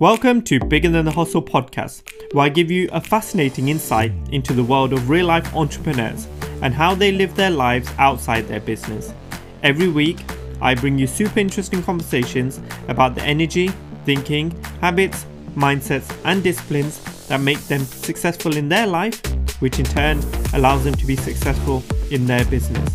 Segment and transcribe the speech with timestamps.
[0.00, 4.52] Welcome to Bigger Than the Hustle podcast, where I give you a fascinating insight into
[4.52, 6.26] the world of real life entrepreneurs
[6.62, 9.14] and how they live their lives outside their business.
[9.62, 10.18] Every week,
[10.60, 13.68] I bring you super interesting conversations about the energy,
[14.04, 14.50] thinking,
[14.80, 19.22] habits, mindsets, and disciplines that make them successful in their life,
[19.60, 20.18] which in turn
[20.54, 22.92] allows them to be successful in their business.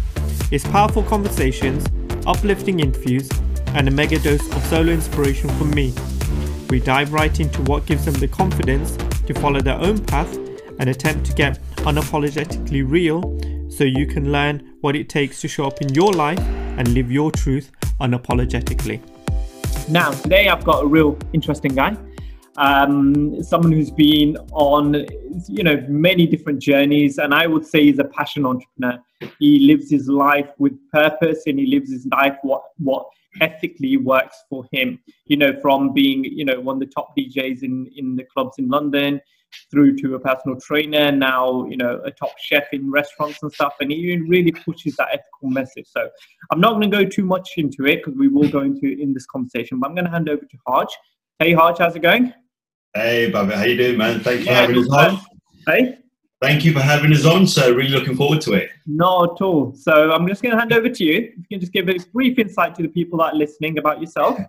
[0.52, 1.86] It's powerful conversations,
[2.28, 3.30] uplifting interviews,
[3.68, 5.94] and a mega dose of solo inspiration from me
[6.70, 10.38] we dive right into what gives them the confidence to follow their own path
[10.80, 13.22] and attempt to get unapologetically real
[13.72, 17.12] so you can learn what it takes to show up in your life and live
[17.12, 19.02] your truth unapologetically.
[19.90, 21.98] Now, today I've got a real interesting guy.
[22.58, 25.06] Um, someone who's been on,
[25.48, 29.00] you know, many different journeys, and I would say he's a passion entrepreneur.
[29.40, 33.08] He lives his life with purpose, and he lives his life what what
[33.42, 35.00] ethically works for him.
[35.26, 38.56] You know, from being you know one of the top DJs in in the clubs
[38.58, 39.22] in London
[39.72, 43.74] through to a personal trainer, now you know a top chef in restaurants and stuff,
[43.80, 45.88] and he really pushes that ethical message.
[45.88, 46.10] So
[46.52, 49.00] I'm not going to go too much into it because we will go into it
[49.00, 49.80] in this conversation.
[49.80, 50.88] But I'm going to hand over to Haj.
[51.40, 52.34] Hey Haj, how's it going?
[52.94, 54.20] Hey Bobby, how you doing, man?
[54.20, 55.20] Thanks yeah, for having us on.
[55.68, 56.00] Hey.
[56.42, 57.46] Thank you for having us on.
[57.46, 58.70] So really looking forward to it.
[58.88, 59.74] Not at all.
[59.76, 61.18] So I'm just going to hand over to you.
[61.18, 64.00] If you can just give a brief insight to the people that are listening about
[64.00, 64.40] yourself,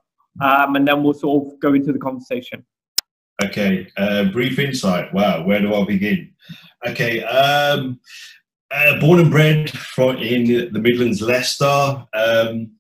[0.41, 2.65] um, and then we'll sort of go into the conversation.
[3.43, 5.13] Okay, uh, brief insight.
[5.13, 6.33] Wow, where do I begin?
[6.87, 7.99] Okay, um,
[8.71, 12.07] uh, born and bred from in the Midlands, Leicester.
[12.15, 12.73] Um,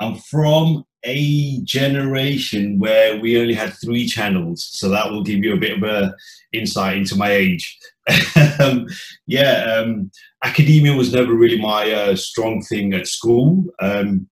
[0.00, 5.54] I'm from a generation where we only had three channels, so that will give you
[5.54, 6.14] a bit of a
[6.52, 7.78] insight into my age.
[8.60, 8.86] um,
[9.26, 10.10] yeah, um,
[10.44, 13.64] academia was never really my uh, strong thing at school.
[13.80, 14.28] Um,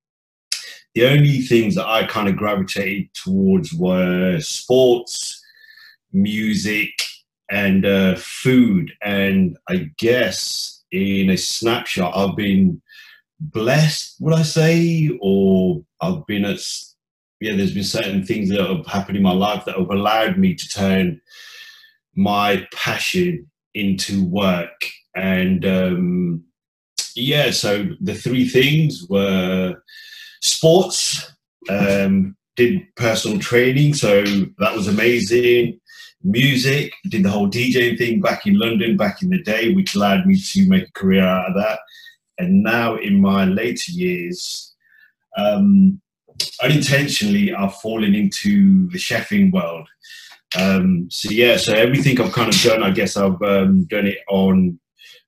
[0.95, 5.43] the only things that I kind of gravitated towards were sports,
[6.13, 6.91] music,
[7.51, 8.93] and uh, food.
[9.03, 12.81] And I guess in a snapshot, I've been
[13.53, 16.61] blessed, would I say, or I've been at
[17.41, 20.55] yeah, there's been certain things that have happened in my life that have allowed me
[20.55, 21.21] to turn
[22.15, 24.89] my passion into work.
[25.15, 26.45] And um,
[27.15, 29.77] yeah, so the three things were
[30.43, 31.33] sports,
[31.69, 34.23] um, did personal training, so
[34.59, 35.81] that was amazing.
[36.23, 40.25] Music, did the whole DJing thing back in London back in the day, which allowed
[40.25, 41.81] me to make a career out of that.
[42.39, 44.75] And now in my later years,
[45.37, 46.01] um,
[46.63, 49.89] unintentionally, I've fallen into the chefing world.
[50.59, 54.19] Um, so yeah, so everything I've kind of done, I guess I've um, done it
[54.29, 54.79] on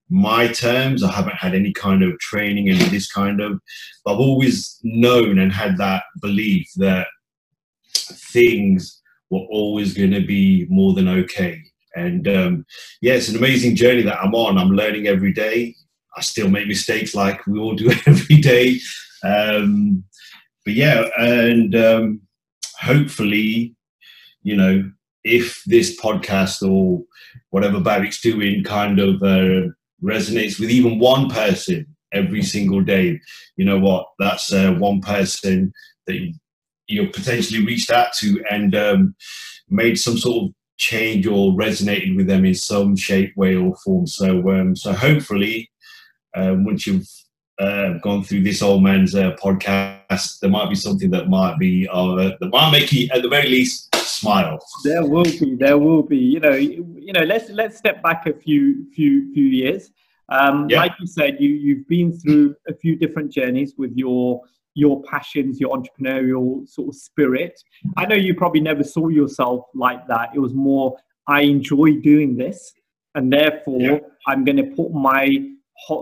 [0.08, 1.02] my terms.
[1.02, 3.60] I haven't had any kind of training in this kind of.
[4.06, 7.08] I've always known and had that belief that
[7.92, 11.60] things were always going to be more than okay.
[11.96, 12.66] And um,
[13.00, 14.58] yeah, it's an amazing journey that I'm on.
[14.58, 15.74] I'm learning every day.
[16.16, 18.80] I still make mistakes like we all do every day.
[19.22, 20.04] Um,
[20.64, 22.20] but yeah, and um,
[22.80, 23.74] hopefully,
[24.42, 24.90] you know,
[25.24, 27.02] if this podcast or
[27.50, 29.68] whatever Bhavik's doing kind of uh,
[30.02, 33.20] resonates with even one person every single day,
[33.56, 34.06] you know what?
[34.18, 35.72] That's uh, one person
[36.06, 36.32] that
[36.86, 39.14] you potentially reached out to and um,
[39.68, 44.06] made some sort of change or resonated with them in some shape, way, or form.
[44.06, 45.70] So, um, so hopefully,
[46.36, 47.08] um, once you've
[47.58, 51.88] uh, gone through this old man's uh, podcast, there might be something that might be
[51.90, 54.58] uh, that might make you, at the very least, smile.
[54.84, 56.18] There will be, there will be.
[56.18, 57.22] You know, you know.
[57.22, 59.90] Let's let's step back a few few few years.
[60.28, 60.78] Um, yeah.
[60.78, 64.42] Like you said, you you've been through a few different journeys with your
[64.74, 67.58] your passions, your entrepreneurial sort of spirit.
[67.96, 70.32] I know you probably never saw yourself like that.
[70.34, 72.74] It was more, I enjoy doing this,
[73.14, 73.98] and therefore yeah.
[74.26, 75.55] I'm going to put my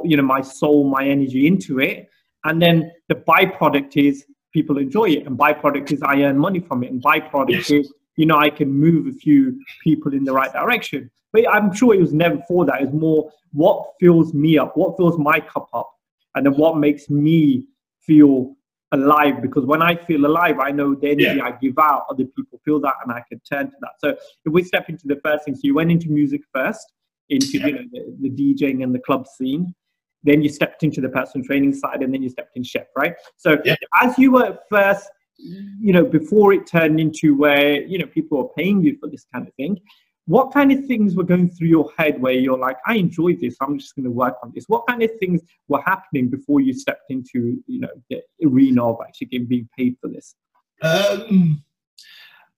[0.04, 2.08] you know my soul, my energy into it,
[2.44, 6.84] and then the byproduct is people enjoy it, and byproduct is I earn money from
[6.84, 7.70] it, and byproduct yes.
[7.70, 11.10] is you know, I can move a few people in the right direction.
[11.32, 12.82] But I'm sure it was never for that.
[12.82, 15.90] It's more what fills me up, what fills my cup up,
[16.34, 17.66] and then what makes me
[18.00, 18.54] feel
[18.92, 19.42] alive.
[19.42, 21.44] Because when I feel alive, I know the energy yeah.
[21.44, 23.92] I give out, other people feel that, and I can turn to that.
[23.98, 24.10] So
[24.44, 26.92] if we step into the first thing, so you went into music first,
[27.28, 29.74] into you know the, the DJing and the club scene.
[30.22, 33.14] Then you stepped into the personal training side, and then you stepped in chef, right?
[33.36, 33.76] So yeah.
[34.00, 38.48] as you were first you know, before it turned into where, you know, people are
[38.56, 39.78] paying you for this kind of thing,
[40.26, 43.56] what kind of things were going through your head where you're like, I enjoy this,
[43.60, 44.64] I'm just going to work on this?
[44.68, 48.98] What kind of things were happening before you stepped into, you know, the arena of
[49.06, 50.34] actually getting being paid for this?
[50.80, 51.62] Um,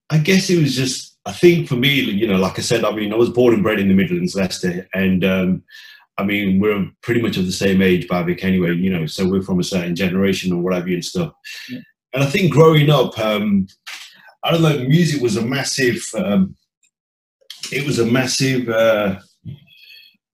[0.09, 2.91] I guess it was just, I think for me, you know, like I said, I
[2.91, 5.63] mean, I was born and bred in the Midlands, Leicester, and um,
[6.17, 9.41] I mean, we're pretty much of the same age, Bhavik, anyway, you know, so we're
[9.41, 11.33] from a certain generation or whatever and stuff.
[11.69, 11.79] Yeah.
[12.13, 13.67] And I think growing up, um,
[14.41, 16.55] I don't know, music was a massive, um,
[17.73, 19.19] it was a massive, uh,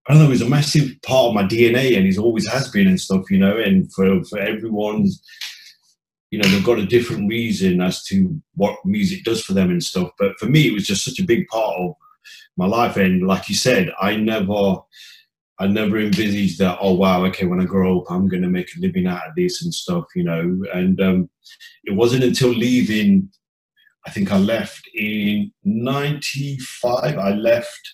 [0.08, 2.70] I don't know, it was a massive part of my DNA and it always has
[2.70, 5.24] been and stuff, you know, and for, for everyone's,
[6.34, 9.84] you know, they've got a different reason as to what music does for them and
[9.84, 10.10] stuff.
[10.18, 11.94] But for me, it was just such a big part of
[12.58, 12.98] my life.
[12.98, 14.78] And like you said, I never,
[15.60, 18.80] I never envisaged that, oh wow, okay, when I grow up, I'm gonna make a
[18.80, 20.60] living out of this and stuff, you know.
[20.74, 21.30] And um,
[21.84, 23.30] it wasn't until leaving,
[24.08, 27.16] I think I left in '95.
[27.16, 27.94] I left,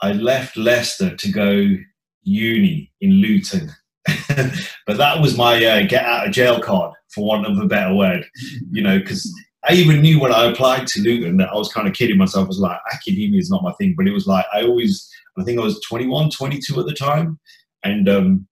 [0.00, 1.76] I left Leicester to go
[2.22, 3.68] uni in Luton,
[4.86, 7.94] but that was my uh, get out of jail card, for want of a better
[7.94, 8.24] word,
[8.70, 9.32] you know, because
[9.68, 12.46] I even knew when I applied to Luton that I was kind of kidding myself.
[12.46, 15.08] I was like, academia is not my thing, but it was like I always
[15.38, 17.38] I think I was 21, 22 at the time.
[17.84, 18.48] And um,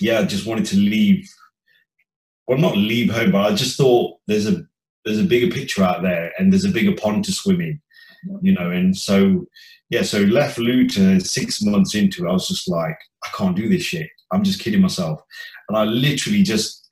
[0.00, 1.28] yeah, I just wanted to leave.
[2.46, 4.62] Well, not leave home, but I just thought there's a
[5.04, 7.80] there's a bigger picture out there and there's a bigger pond to swim in,
[8.42, 8.70] you know.
[8.70, 9.46] And so,
[9.88, 13.68] yeah, so left Luton six months into it, I was just like, I can't do
[13.68, 14.08] this shit.
[14.32, 15.22] I'm just kidding myself.
[15.68, 16.88] And I literally just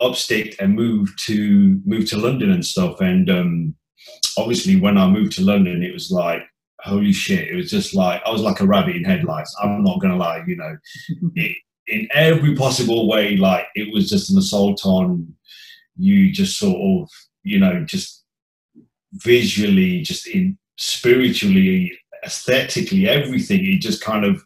[0.00, 3.00] upsticked and moved to moved to London and stuff.
[3.00, 3.74] And um,
[4.36, 6.42] obviously, when I moved to London, it was like
[6.80, 9.54] holy shit, it was just like I was like a rabbit in headlights.
[9.62, 10.76] I'm not gonna lie, you know,
[11.34, 11.56] it,
[11.88, 15.34] in every possible way, like it was just an assault on
[15.96, 17.10] you, just sort of,
[17.42, 18.24] you know, just
[19.14, 21.92] visually, just in spiritually,
[22.24, 23.64] aesthetically, everything.
[23.64, 24.44] It just kind of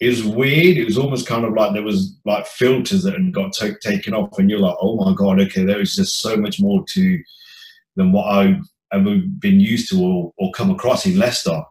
[0.00, 0.76] it was weird.
[0.76, 4.14] It was almost kind of like there was like filters that had got t- taken
[4.14, 7.22] off, and you're like, oh my god, okay, there is just so much more to
[7.96, 8.60] than what I
[8.92, 11.62] ever been used to or, or come across in Leicester.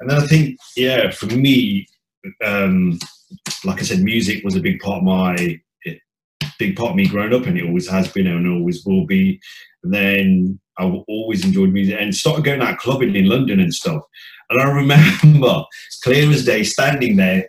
[0.00, 1.86] And then I think, yeah, for me,
[2.44, 2.98] um,
[3.64, 5.60] like I said, music was a big part of my
[6.58, 9.40] big part of me growing up, and it always has been and always will be.
[9.82, 14.02] Then I've always enjoyed music and started going out clubbing in London and stuff.
[14.50, 15.64] And I remember,
[16.02, 17.48] clear as day, standing there,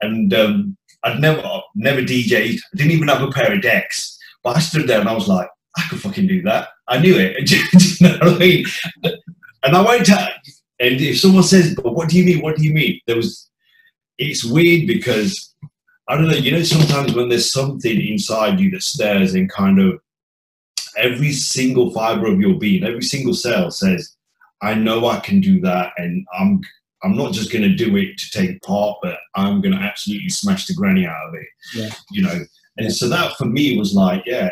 [0.00, 1.42] and um, I'd never
[1.74, 2.56] never DJed.
[2.56, 5.28] I didn't even have a pair of decks, but I stood there and I was
[5.28, 6.68] like, I could fucking do that.
[6.88, 7.50] I knew it.
[8.00, 8.64] you know I mean?
[9.64, 10.28] And I went to,
[10.80, 12.42] and if someone says, but what do you mean?
[12.42, 13.00] What do you mean?
[13.06, 13.48] There was,
[14.18, 15.51] it's weird because,
[16.08, 19.78] I don't know, you know, sometimes when there's something inside you that stares and kind
[19.78, 20.00] of
[20.96, 24.16] every single fiber of your being, every single cell says,
[24.60, 26.60] I know I can do that and I'm
[27.04, 30.28] I'm not just going to do it to take part, but I'm going to absolutely
[30.28, 31.48] smash the granny out of it.
[31.74, 31.90] Yeah.
[32.12, 32.40] You know,
[32.78, 34.50] and so that for me was like, yeah,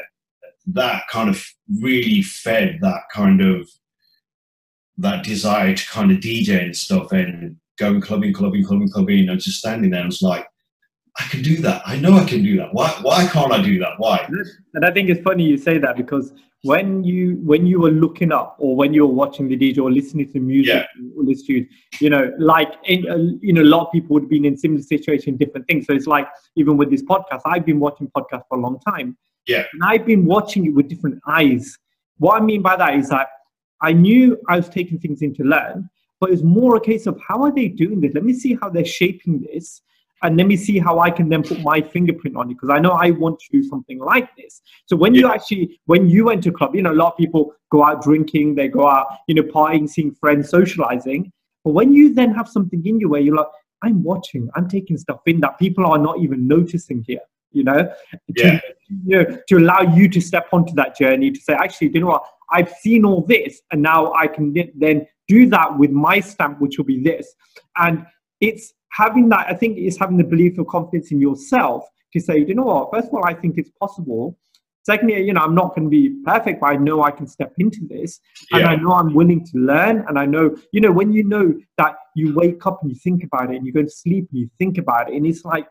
[0.67, 1.44] that kind of
[1.81, 3.69] really fed that kind of
[4.99, 9.41] that desire to kind of DJ and stuff and going clubbing, clubbing, clubbing, clubbing, and
[9.41, 10.46] just standing there and was like,
[11.18, 11.82] I can do that.
[11.84, 12.72] I know I can do that.
[12.72, 13.94] Why why can't I do that?
[13.98, 14.28] Why?
[14.74, 18.32] And I think it's funny you say that because when you when you were looking
[18.32, 21.08] up or when you were watching the DJ or listening to music yeah.
[21.16, 21.68] or listening,
[22.00, 24.56] you know, like in, uh, you know, a lot of people would have been in
[24.56, 25.86] similar situation, different things.
[25.86, 29.16] So it's like even with this podcast, I've been watching podcasts for a long time,
[29.46, 29.64] yeah.
[29.72, 31.76] And I've been watching it with different eyes.
[32.18, 33.29] What I mean by that is that
[33.82, 35.88] I knew I was taking things in to learn,
[36.20, 38.14] but it's more a case of how are they doing this?
[38.14, 39.81] Let me see how they're shaping this.
[40.22, 42.79] And let me see how I can then put my fingerprint on it because I
[42.79, 44.60] know I want to do something like this.
[44.86, 45.20] So when yeah.
[45.20, 48.03] you actually, when you went to club, you know, a lot of people go out
[48.03, 51.32] drinking, they go out, you know, partying, seeing friends, socializing.
[51.65, 53.46] But when you then have something in you where you're like,
[53.82, 57.20] I'm watching, I'm taking stuff in that people are not even noticing here
[57.53, 57.93] you know,
[58.36, 58.60] yeah.
[58.60, 58.62] to,
[59.05, 62.06] you know, to allow you to step onto that journey to say, actually, you know
[62.06, 66.60] what, I've seen all this, and now I can then do that with my stamp,
[66.60, 67.32] which will be this.
[67.77, 68.06] And
[68.41, 72.39] it's having that, I think, is having the belief or confidence in yourself to say,
[72.39, 74.37] you know what, first of all, I think it's possible.
[74.82, 77.53] Secondly, you know, I'm not going to be perfect, but I know I can step
[77.59, 78.19] into this,
[78.51, 78.70] and yeah.
[78.70, 80.05] I know I'm willing to learn.
[80.09, 83.23] And I know, you know, when you know that you wake up and you think
[83.23, 85.69] about it, and you go to sleep and you think about it, and it's like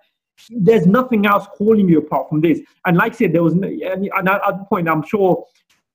[0.52, 2.60] there's nothing else calling you apart from this.
[2.86, 5.44] And like I said, there was no, and, at the point, I'm sure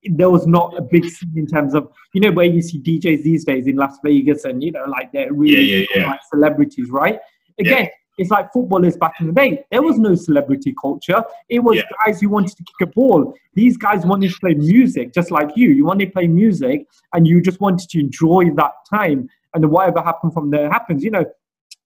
[0.04, 3.22] there was not a big scene in terms of you know where you see DJs
[3.22, 6.10] these days in Las Vegas and you know like they're really yeah, yeah, yeah.
[6.10, 7.18] like celebrities, right?
[7.58, 9.64] Again, it's like footballers back in the day.
[9.70, 11.22] There was no celebrity culture.
[11.48, 13.34] It was guys who wanted to kick a ball.
[13.54, 15.70] These guys wanted to play music, just like you.
[15.70, 19.28] You wanted to play music, and you just wanted to enjoy that time.
[19.54, 21.02] And whatever happened from there happens.
[21.02, 21.24] You know,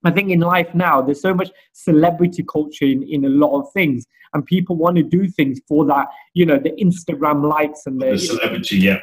[0.04, 3.72] I think in life now, there's so much celebrity culture in, in a lot of
[3.72, 8.00] things, and people want to do things for that, you know, the Instagram likes and
[8.00, 8.98] the, the celebrity, yeah.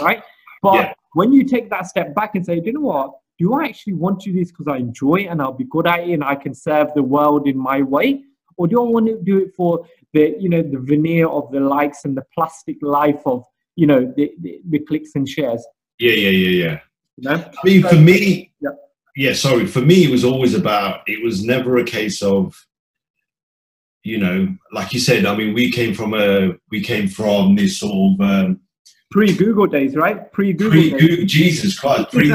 [0.00, 0.22] Right.
[0.62, 0.92] But yeah.
[1.12, 3.12] when you take that step back and say, you know what?
[3.38, 5.86] Do I actually want to do this because I enjoy it and I'll be good
[5.86, 8.24] at it and I can serve the world in my way?
[8.56, 11.60] Or do I want to do it for the, you know, the veneer of the
[11.60, 13.44] likes and the plastic life of,
[13.76, 15.66] you know, the, the, the clicks and shares?
[15.98, 16.78] Yeah, yeah, yeah, yeah.
[17.16, 17.34] You know?
[17.34, 18.52] I mean, for me,
[19.16, 19.32] yeah.
[19.32, 22.66] sorry, for me, it was always about, it was never a case of,
[24.02, 27.78] you know, like you said, I mean, we came from a, we came from this
[27.78, 28.60] sort of, um,
[29.10, 30.32] pre-Google days, right?
[30.32, 32.30] Pre-Google pre Jesus Christ, pre,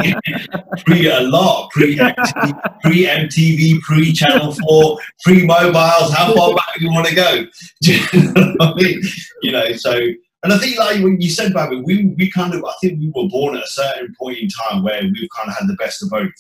[0.86, 6.14] pre a lot, pre pre MTV, pre Channel Four, pre mobiles.
[6.14, 7.46] How far back do you want to go?
[7.82, 9.02] you, know I mean?
[9.42, 10.00] you know, so
[10.44, 13.00] and I think like when you said about it, we we kind of I think
[13.00, 15.76] we were born at a certain point in time where we've kind of had the
[15.76, 16.32] best of both.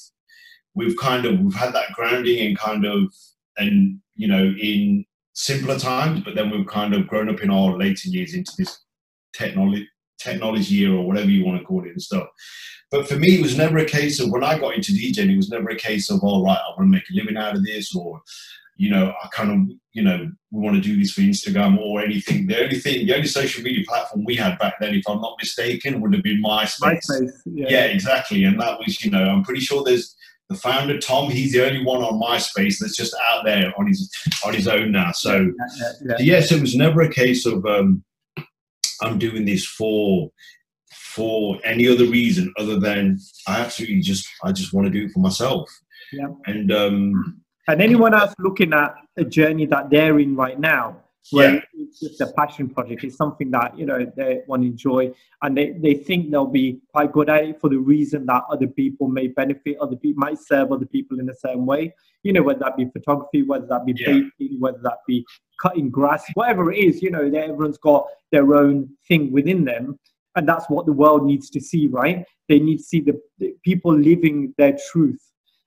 [0.79, 3.13] We've kind of we've had that grounding and kind of
[3.57, 7.77] and you know in simpler times, but then we've kind of grown up in our
[7.77, 8.79] later years into this
[9.33, 9.87] technology
[10.19, 12.27] technology year or whatever you want to call it and stuff.
[12.91, 15.37] But for me, it was never a case of when I got into DJing, it
[15.37, 17.63] was never a case of, all right, I want to make a living out of
[17.63, 18.21] this or,
[18.77, 22.01] you know, I kind of, you know, we want to do this for Instagram or
[22.01, 22.47] anything.
[22.47, 25.37] The only thing, the only social media platform we had back then, if I'm not
[25.39, 26.79] mistaken, would have been MySpace.
[26.81, 27.67] MySpace yeah.
[27.69, 28.43] yeah, exactly.
[28.43, 30.15] And that was, you know, I'm pretty sure there's
[30.49, 31.29] the founder Tom.
[31.29, 34.11] He's the only one on MySpace that's just out there on his
[34.45, 35.11] on his own now.
[35.11, 38.03] So yeah, yeah, yes, it was never a case of um,
[39.01, 40.31] I'm doing this for
[40.91, 45.11] for any other reason other than I absolutely just I just want to do it
[45.11, 45.69] for myself.
[46.11, 46.27] Yeah.
[46.45, 50.97] And um and anyone else looking at a journey that they're in right now,
[51.31, 51.61] where yeah.
[51.73, 55.57] it's just a passion project, it's something that you know they want to enjoy, and
[55.57, 59.07] they, they think they'll be quite good at it for the reason that other people
[59.07, 61.93] may benefit, other people might serve other people in a certain way.
[62.23, 64.07] You know, whether that be photography, whether that be yeah.
[64.07, 65.25] baking, whether that be
[65.59, 69.99] cutting grass, whatever it is, you know, everyone's got their own thing within them.
[70.35, 72.25] And that's what the world needs to see, right?
[72.47, 75.21] They need to see the, the people living their truth.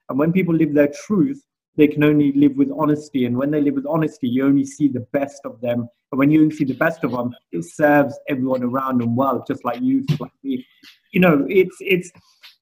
[0.09, 1.43] And when people live their truth,
[1.77, 3.25] they can only live with honesty.
[3.25, 5.89] And when they live with honesty, you only see the best of them.
[6.11, 9.45] And when you only see the best of them, it serves everyone around them well,
[9.47, 10.67] just like you, just like me.
[11.13, 12.11] You know, it's it's.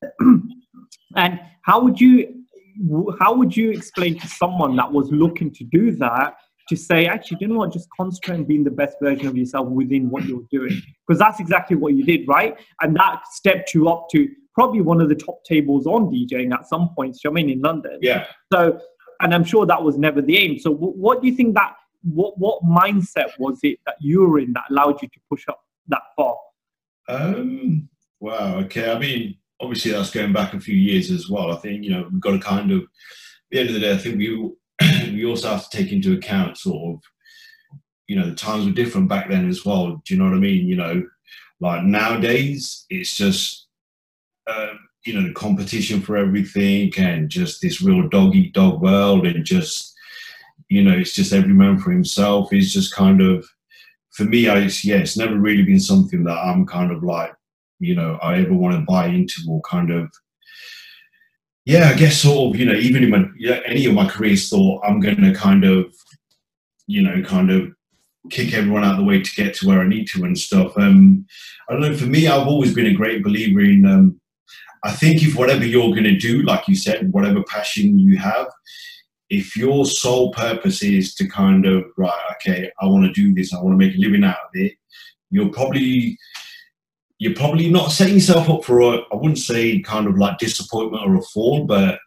[1.17, 2.35] and how would you
[3.19, 6.35] how would you explain to someone that was looking to do that
[6.71, 9.67] to say, actually, you know what, just concentrate on being the best version of yourself
[9.69, 10.81] within what you're doing.
[11.07, 12.57] Because that's exactly what you did, right?
[12.81, 16.69] And that stepped you up to probably one of the top tables on DJing at
[16.69, 17.99] some points, I mean, in London.
[18.01, 18.27] Yeah.
[18.53, 18.81] So,
[19.21, 20.59] and I'm sure that was never the aim.
[20.59, 24.53] So, what do you think that, what, what mindset was it that you were in
[24.55, 26.37] that allowed you to push up that far?
[27.09, 27.89] Um,
[28.21, 28.91] wow, okay.
[28.91, 31.53] I mean, obviously, that's going back a few years as well.
[31.53, 32.89] I think, you know, we've got to kind of, at
[33.51, 34.51] the end of the day, I think we
[35.13, 37.03] we also have to take into account sort of,
[38.07, 40.03] you know, the times were different back then as well.
[40.05, 40.67] Do you know what I mean?
[40.67, 41.03] You know,
[41.61, 43.67] like nowadays, it's just,
[44.47, 49.27] uh, you know, the competition for everything and just this real dog eat dog world
[49.27, 49.95] and just,
[50.69, 52.53] you know, it's just every man for himself.
[52.53, 53.47] It's just kind of,
[54.11, 57.33] for me, I, yeah, it's never really been something that I'm kind of like,
[57.79, 60.13] you know, I ever want to buy into or kind of,
[61.65, 64.49] yeah, I guess sort of, you know, even in my, yeah, any of my careers
[64.51, 65.95] thought I'm going to kind of,
[66.87, 67.73] you know, kind of
[68.31, 70.77] kick everyone out of the way to get to where I need to and stuff.
[70.77, 71.27] Um,
[71.69, 74.20] I don't know, for me, I've always been a great believer in, um,
[74.85, 78.47] I think if whatever you're going to do, like you said, whatever passion you have,
[79.29, 83.55] if your sole purpose is to kind of, right, okay, I want to do this,
[83.55, 84.75] I want to make a living out of it,
[85.31, 86.19] you're probably
[87.19, 91.05] you're probably not setting yourself up for a, I wouldn't say kind of like disappointment
[91.07, 91.99] or a fall, but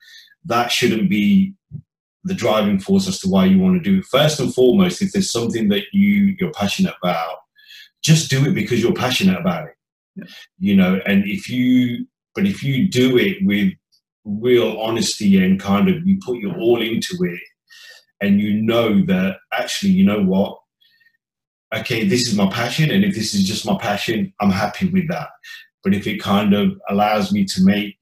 [0.46, 1.54] that shouldn't be
[2.24, 4.06] the driving force as to why you want to do it.
[4.06, 7.38] First and foremost, if there's something that you you're passionate about,
[8.02, 9.76] just do it because you're passionate about it.
[10.16, 10.26] Yeah.
[10.58, 13.74] You know, and if you but if you do it with
[14.26, 17.40] real honesty and kind of you put your all into it
[18.22, 20.58] and you know that actually, you know what,
[21.76, 25.08] okay, this is my passion, and if this is just my passion, I'm happy with
[25.10, 25.30] that.
[25.84, 27.98] But if it kind of allows me to make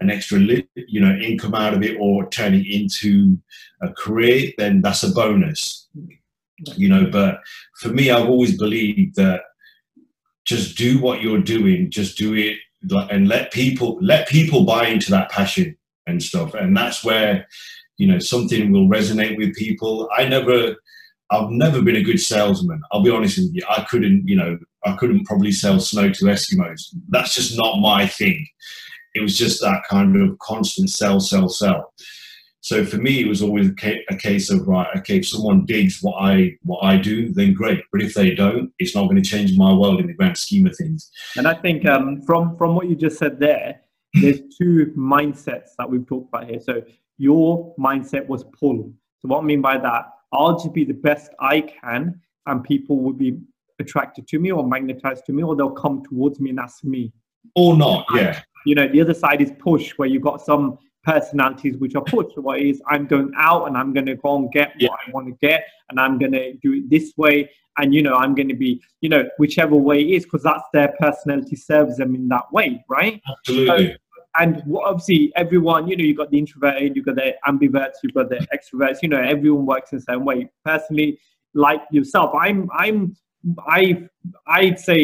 [0.00, 3.38] an extra, you know, income out of it or turn it into
[3.82, 5.88] a career, then that's a bonus.
[6.76, 7.40] You know, but
[7.80, 9.42] for me, I've always believed that
[10.44, 12.56] just do what you're doing, just do it,
[13.10, 16.54] and let people let people buy into that passion and stuff.
[16.54, 17.46] And that's where,
[17.96, 20.08] you know, something will resonate with people.
[20.16, 20.76] I never
[21.30, 22.80] I've never been a good salesman.
[22.90, 23.62] I'll be honest with you.
[23.68, 26.94] I couldn't, you know, I couldn't probably sell snow to Eskimos.
[27.08, 28.46] That's just not my thing.
[29.14, 31.92] It was just that kind of constant sell, sell, sell.
[32.60, 36.16] So for me, it was always a, case of right, okay, if someone digs what
[36.20, 37.82] I what I do, then great.
[37.92, 40.66] But if they don't, it's not going to change my world in the grand scheme
[40.66, 41.10] of things.
[41.36, 43.80] And I think um, from from what you just said there,
[44.14, 46.60] there's two mindsets that we've talked about here.
[46.60, 46.82] So
[47.16, 48.92] your mindset was pull.
[49.20, 52.98] So what I mean by that, I'll just be the best I can, and people
[52.98, 53.38] will be
[53.78, 57.12] attracted to me or magnetized to me, or they'll come towards me and ask me.
[57.54, 58.42] Or not, yeah.
[58.66, 60.78] You know, the other side is push, where you've got some
[61.12, 62.26] personalities which are push.
[62.36, 64.88] What is I'm going out and I'm going to go and get Yeah.
[64.90, 67.36] what I want to get, and I'm going to do it this way,
[67.78, 70.64] and you know, I'm going to be, you know, whichever way it is, because that's
[70.72, 73.20] their personality serves them in that way, right?
[73.30, 73.96] Absolutely.
[74.38, 78.28] and obviously everyone you know you've got the introverted you've got the ambiverts you've got
[78.28, 80.38] the extroverts you know everyone works in the same way
[80.70, 81.18] personally
[81.54, 83.16] like yourself i'm i'm
[83.78, 83.82] i
[84.58, 85.00] i'd say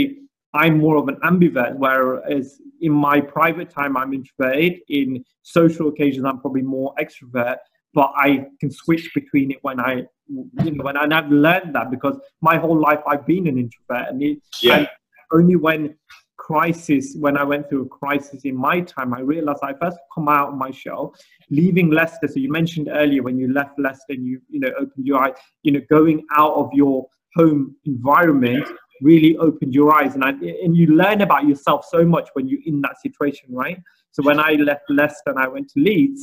[0.52, 6.25] i'm more of an ambivert whereas in my private time i'm introverted in social occasions
[6.25, 7.57] i'm probably more extrovert
[7.93, 11.90] but i can switch between it when i you know when and i've learned that
[11.90, 14.78] because my whole life i've been an introvert and it, Yeah.
[14.78, 14.88] and
[15.33, 15.95] only when
[16.37, 20.28] crisis when i went through a crisis in my time i realized i first come
[20.28, 21.14] out of my shell
[21.50, 25.07] leaving leicester so you mentioned earlier when you left leicester and you you know opened
[25.07, 28.66] your eyes you know going out of your home environment
[29.11, 30.30] really opened your eyes and I,
[30.64, 33.78] and you learn about yourself so much when you're in that situation right?
[34.14, 36.20] So when i left leicester and i went to leeds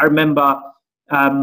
[0.00, 0.48] i remember
[1.18, 1.38] um,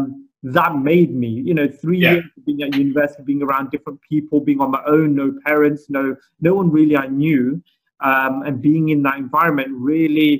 [0.56, 2.12] that made me you know three Yeah.
[2.12, 5.82] years of being at university being around different people being on my own no parents
[5.96, 6.02] no
[6.48, 7.42] no one really i knew
[8.10, 10.32] um, and being in that environment really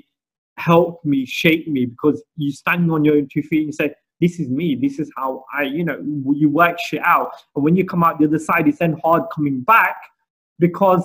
[0.68, 3.88] helped me shape me because you standing on your own two feet and you say
[4.24, 4.74] this is me.
[4.74, 5.98] This is how i you know
[6.42, 7.28] you work shit out.
[7.54, 9.96] And when you come out the other side it's then hard coming back
[10.58, 11.04] because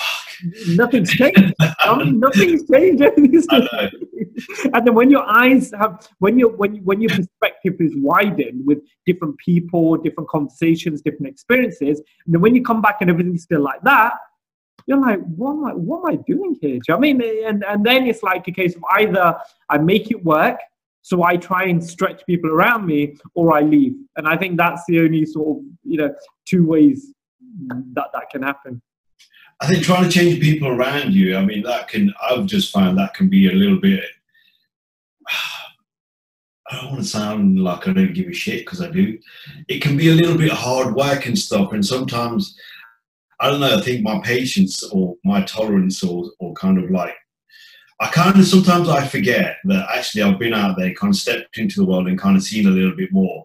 [0.68, 1.54] nothing's changed.
[1.88, 3.02] Nothing's changed.
[3.02, 3.88] Everything's I know.
[4.74, 8.78] and then when your eyes have when your when when your perspective is widened with
[9.06, 13.60] different people different conversations different experiences and then when you come back and everything's still
[13.60, 14.14] like that
[14.86, 16.70] you're like what am i what am i doing here?
[16.70, 17.44] Do you know what i mean?
[17.46, 19.36] And and then it's like a case of either
[19.68, 20.58] i make it work
[21.02, 23.94] so i try and stretch people around me or i leave.
[24.16, 26.14] And i think that's the only sort of you know
[26.46, 27.12] two ways
[27.94, 28.80] that that can happen
[29.62, 32.98] I think trying to change people around you, I mean, that can, I've just found
[32.98, 34.02] that can be a little bit,
[36.70, 39.18] I don't want to sound like I don't give a shit because I do.
[39.68, 41.72] It can be a little bit hard work and stuff.
[41.72, 42.56] And sometimes,
[43.38, 47.14] I don't know, I think my patience or my tolerance or, or kind of like,
[48.00, 51.58] I kind of sometimes I forget that actually I've been out there, kind of stepped
[51.58, 53.44] into the world and kind of seen a little bit more.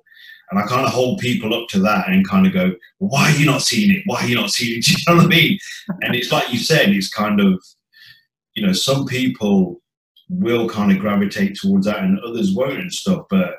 [0.50, 3.36] And I kind of hold people up to that and kind of go, why are
[3.36, 4.04] you not seeing it?
[4.06, 4.86] Why are you not seeing it?
[4.86, 5.60] Do you know what I mean?
[6.02, 7.62] And it's like you said, it's kind of,
[8.54, 9.82] you know, some people
[10.30, 13.26] will kind of gravitate towards that and others won't and stuff.
[13.30, 13.56] But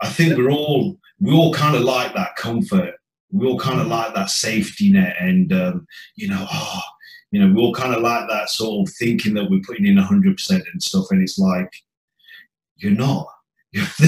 [0.00, 2.94] I think we're all, we all kind of like that comfort.
[3.30, 6.80] We all kind of like that safety net and, um, you know, oh,
[7.30, 9.96] you know, we all kind of like that sort of thinking that we're putting in
[9.96, 11.06] 100% and stuff.
[11.10, 11.70] And it's like,
[12.76, 13.26] you're not.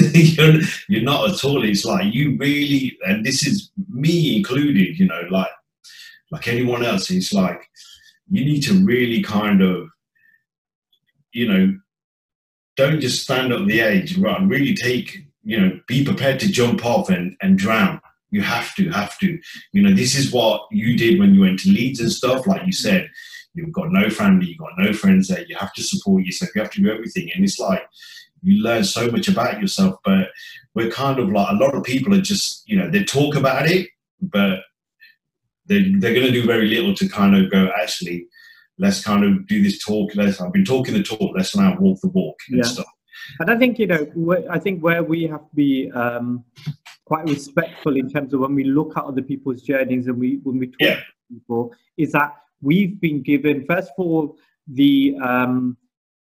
[0.87, 1.63] you're, not at all.
[1.63, 5.49] It's like you really, and this is me included, you know, like
[6.31, 7.09] like anyone else.
[7.09, 7.67] It's like
[8.29, 9.87] you need to really kind of,
[11.31, 11.79] you know,
[12.75, 14.39] don't just stand up the edge, right?
[14.47, 17.99] Really take, you know, be prepared to jump off and and drown.
[18.29, 19.39] You have to, have to.
[19.71, 22.45] You know, this is what you did when you went to Leeds and stuff.
[22.45, 23.09] Like you said,
[23.55, 25.45] you've got no family, you've got no friends there.
[25.47, 26.51] You have to support yourself.
[26.53, 27.81] You have to do everything, and it's like
[28.45, 29.95] you learn so much about yourself.
[30.05, 30.29] But
[30.75, 33.69] we're kind of like a lot of people are just, you know, they talk about
[33.69, 33.89] it,
[34.21, 34.59] but
[35.65, 37.69] they they're going to do very little to kind of go.
[37.81, 38.27] Actually,
[38.77, 40.15] let's kind of do this talk.
[40.15, 40.39] Let's.
[40.39, 41.31] I've been talking the talk.
[41.35, 42.63] Let's now walk the walk and Yeah.
[42.63, 42.85] stuff.
[43.39, 46.43] And I think you know, I think where we have to be um,
[47.05, 50.59] quite respectful in terms of when we look at other people's journeys and we when
[50.59, 50.95] we talk Yeah.
[50.97, 55.77] to people, is that we've been given first of all the um,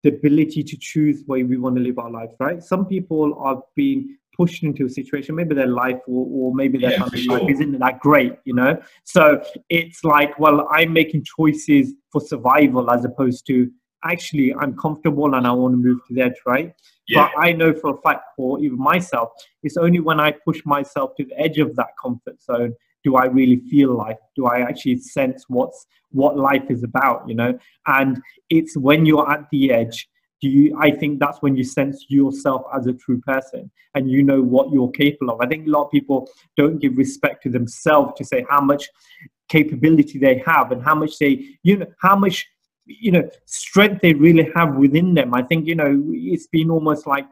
[0.06, 2.30] the ability to choose where we want to live our life.
[2.40, 2.64] Right?
[2.64, 6.92] Some people have been pushed into a situation, maybe their life or, or maybe their
[6.92, 8.78] Yeah, family life isn't that great, you know.
[9.04, 13.72] So it's like, well, I'm making choices for survival as opposed to
[14.04, 16.74] actually I'm comfortable and I want to move to the edge, right?
[17.08, 19.30] Yeah, But I know for a fact, for even myself,
[19.64, 23.26] it's only when I push myself to the edge of that comfort zone do I
[23.26, 24.18] really feel life.
[24.36, 27.30] Do I actually sense what's what life is about?
[27.30, 30.10] You know, and it's when you're at the edge.
[30.42, 30.76] Do you?
[30.78, 34.72] I think that's when you sense yourself as a true person, and you know what
[34.72, 35.40] you're capable of.
[35.40, 38.90] I think a lot of people don't give respect to themselves to say how much
[39.48, 42.48] capability they have and how much they, you know, how much
[42.88, 47.08] you know strength they really have within them i think you know it's been almost
[47.08, 47.26] like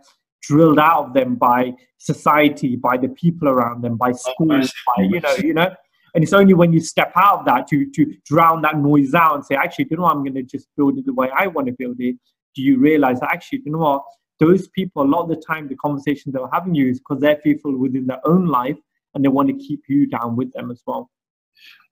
[0.43, 5.19] drilled out of them by society, by the people around them, by schools, by you
[5.19, 5.73] know, you know.
[6.15, 9.35] And it's only when you step out of that to to drown that noise out
[9.35, 10.13] and say, actually, you know, what?
[10.13, 12.17] I'm going to just build it the way I want to build it.
[12.55, 14.03] Do you realize that actually, you know what?
[14.39, 17.37] Those people, a lot of the time, the conversation they're having you is because they're
[17.37, 18.77] fearful within their own life
[19.13, 21.09] and they want to keep you down with them as well.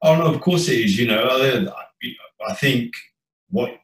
[0.04, 1.00] Oh no, of course it is.
[1.00, 1.24] You know,
[2.48, 2.94] I think
[3.50, 3.80] what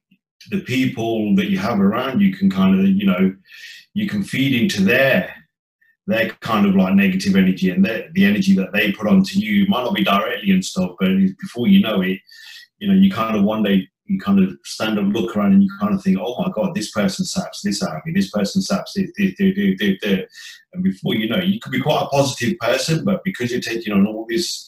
[0.50, 3.36] the people that you have around you can kind of, you know,
[3.94, 5.34] you can feed into their
[6.08, 9.84] their kind of like negative energy and the energy that they put onto you might
[9.84, 11.10] not be directly and stuff, but
[11.42, 12.18] before you know it,
[12.80, 15.64] you know, you kind of one day you kind of stand and look around and
[15.64, 18.32] you kind of think, oh my God, this person saps this out of me, this
[18.32, 20.32] person saps this, this, this, this, this, this.
[20.72, 23.92] And before you know, you could be quite a positive person, but because you're taking
[23.92, 24.66] on all this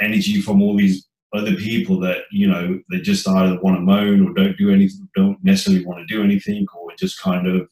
[0.00, 4.26] energy from all these other people that you know they just either want to moan
[4.26, 7.68] or don't do anything, don't necessarily want to do anything, or just kind of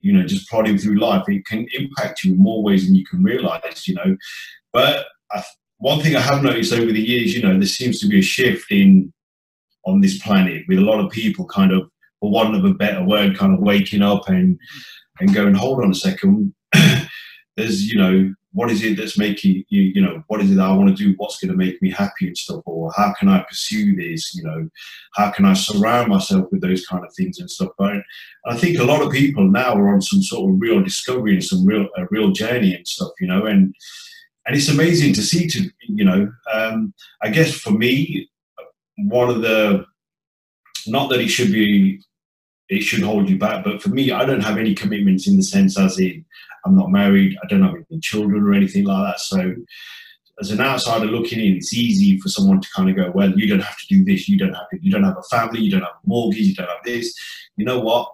[0.00, 1.24] you know just plodding through life.
[1.28, 3.86] It can impact you in more ways than you can realize.
[3.86, 4.16] You know,
[4.72, 5.42] but I,
[5.78, 8.22] one thing I have noticed over the years, you know, there seems to be a
[8.22, 9.12] shift in
[9.84, 11.88] on this planet with a lot of people kind of,
[12.20, 14.58] for want of a better word, kind of waking up and
[15.20, 16.54] and going, hold on a second.
[17.56, 20.64] There's you know what is it that's making you, you know, what is it that
[20.64, 21.12] I want to do?
[21.18, 22.62] What's going to make me happy and stuff?
[22.64, 24.34] Or how can I pursue this?
[24.34, 24.70] You know,
[25.12, 27.72] how can I surround myself with those kind of things and stuff?
[27.76, 27.96] But
[28.46, 31.44] I think a lot of people now are on some sort of real discovery and
[31.44, 33.74] some real, a real journey and stuff, you know, and,
[34.46, 38.30] and it's amazing to see to, you know, um, I guess for me,
[38.96, 39.84] one of the,
[40.86, 42.00] not that it should be
[42.68, 43.64] it should hold you back.
[43.64, 46.24] But for me, I don't have any commitments in the sense as in
[46.64, 49.20] I'm not married, I don't have any children or anything like that.
[49.20, 49.54] So
[50.40, 53.46] as an outsider looking in, it's easy for someone to kind of go, well, you
[53.46, 55.70] don't have to do this, you don't have to, you don't have a family, you
[55.70, 57.14] don't have a mortgage, you don't have this.
[57.56, 58.10] You know what?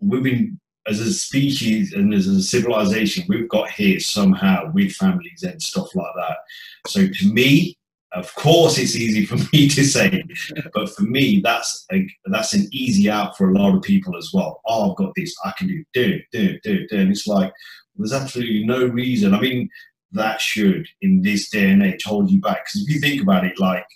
[0.00, 5.42] We've been as a species and as a civilization, we've got here somehow with families
[5.42, 6.38] and stuff like that.
[6.86, 7.76] So to me,
[8.14, 10.22] of course, it's easy for me to say,
[10.72, 14.30] but for me, that's a, that's an easy out for a lot of people as
[14.32, 14.60] well.
[14.66, 15.86] Oh, I've got this, I can do, it.
[15.92, 17.00] do, it, do, it, do, it, do.
[17.00, 17.52] And it's like,
[17.96, 19.34] there's absolutely no reason.
[19.34, 19.68] I mean,
[20.12, 22.64] that should, in this day and age, hold you back.
[22.64, 23.86] Because if you think about it, like,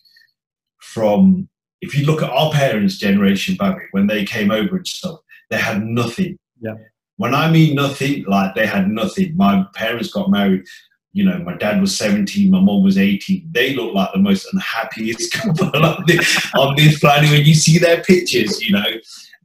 [0.80, 1.48] from,
[1.80, 5.58] if you look at our parents' generation, Baby, when they came over and stuff, they
[5.58, 6.36] had nothing.
[6.60, 6.74] Yeah.
[7.16, 9.36] When I mean nothing, like they had nothing.
[9.36, 10.64] My parents got married
[11.12, 13.48] you know, my dad was 17, my mom was 18.
[13.50, 17.78] They look like the most unhappiest couple on this, on this planet when you see
[17.78, 18.84] their pictures, you know.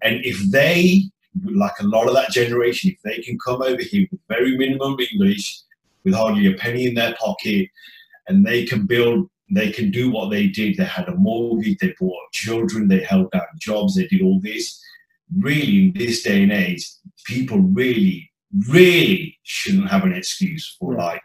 [0.02, 1.04] And if they,
[1.46, 4.98] like a lot of that generation, if they can come over here with very minimum
[5.12, 5.62] English,
[6.04, 7.70] with hardly a penny in their pocket,
[8.28, 10.78] and they can build, they can do what they did.
[10.78, 14.82] They had a mortgage, they bought children, they held down jobs, they did all this.
[15.38, 16.88] Really, in this day and age,
[17.26, 18.32] people really,
[18.70, 21.00] really shouldn't have an excuse for hmm.
[21.00, 21.22] like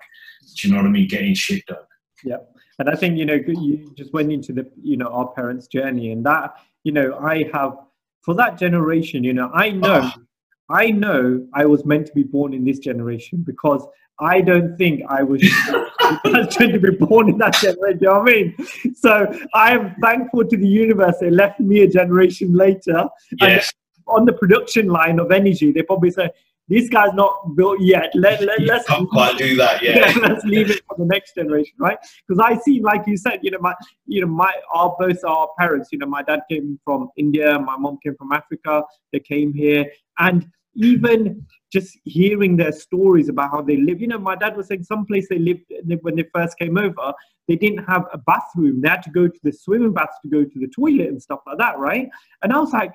[0.59, 1.09] do you know what I mean?
[1.09, 1.79] Getting shit done.
[2.25, 2.39] Yeah.
[2.79, 6.13] And I think, you know, you just went into the, you know, our parents' journey
[6.13, 7.77] and that, you know, I have,
[8.23, 10.23] for that generation, you know, I know, oh.
[10.71, 13.87] I know I was meant to be born in this generation because
[14.21, 15.41] I don't think I was
[16.25, 17.99] destined to be born in that generation.
[18.01, 18.57] You know what I mean?
[18.95, 21.17] So I am thankful to the universe.
[21.21, 23.09] They left me a generation later.
[23.41, 23.73] Yes.
[24.07, 26.31] And on the production line of energy, they probably say,
[26.69, 28.11] this guy's not built yet.
[28.15, 30.17] Let, let, let's quite do that yet.
[30.17, 31.99] Yeah, let's leave it for the next generation, right?
[32.27, 33.75] Because I see, like you said, you know, my,
[34.07, 35.89] you know, my, our both our parents.
[35.93, 38.83] You know, my dad came from India, my mom came from Africa.
[39.13, 39.87] They came here,
[40.19, 44.01] and even just hearing their stories about how they live.
[44.01, 45.63] You know, my dad was saying someplace they lived
[46.03, 47.13] when they first came over,
[47.47, 48.81] they didn't have a bathroom.
[48.81, 51.41] They had to go to the swimming bath to go to the toilet and stuff
[51.47, 52.09] like that, right?
[52.43, 52.93] And I was like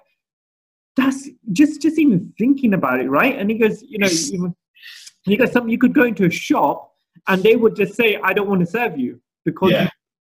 [0.95, 3.37] that's just just even thinking about it, right?
[3.37, 4.53] And he goes, you know,
[5.23, 6.91] he goes, something you could go into a shop
[7.27, 9.89] and they would just say, I don't want to serve you because yeah.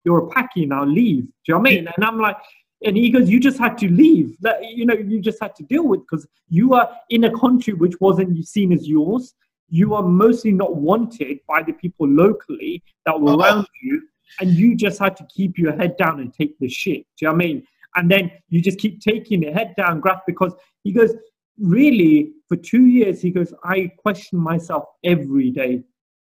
[0.05, 1.25] you're a Paki now, leave.
[1.25, 1.89] Do you know what I mean?
[1.97, 2.37] And I'm like,
[2.85, 4.37] and he goes, you just had to leave.
[4.41, 7.73] That you know, you just had to deal with because you are in a country
[7.73, 9.35] which wasn't seen as yours.
[9.69, 13.43] You are mostly not wanted by the people locally that were uh-huh.
[13.43, 14.03] around you,
[14.41, 17.05] and you just had to keep your head down and take the shit.
[17.19, 17.67] Do you know what I mean?
[17.97, 20.55] And then you just keep taking it head down graph because
[20.85, 21.15] he goes
[21.59, 22.33] really?
[22.49, 25.83] For two years he goes i question myself every day.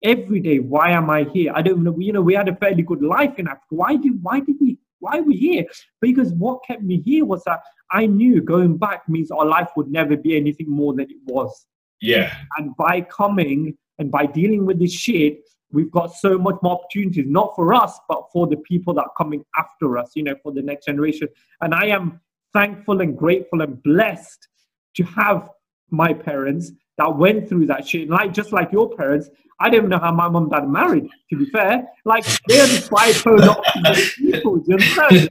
[0.02, 1.52] Every day why am i here?
[1.54, 3.66] I don't know you know we had a fairly good life in africa.
[3.70, 5.66] Why did why did we why are we here?
[6.00, 9.88] Because what kept me here was that i knew going back means our life would
[9.88, 11.66] never be anything more than it was.
[12.00, 12.34] Yeah.
[12.56, 15.40] And by coming and by dealing with this shit
[15.76, 19.12] we've got so much more opportunities, not for us, but for the people that are
[19.16, 21.28] coming after us, you know, for the next generation.
[21.60, 22.18] And I am
[22.54, 24.48] thankful and grateful and blessed
[24.96, 25.50] to have
[25.90, 28.08] my parents that went through that shit.
[28.08, 29.28] Like just like your parents,
[29.60, 31.08] I don't know how my mom and dad married.
[31.28, 34.62] To be fair, like they're the bipolar people.
[34.66, 35.28] You understand?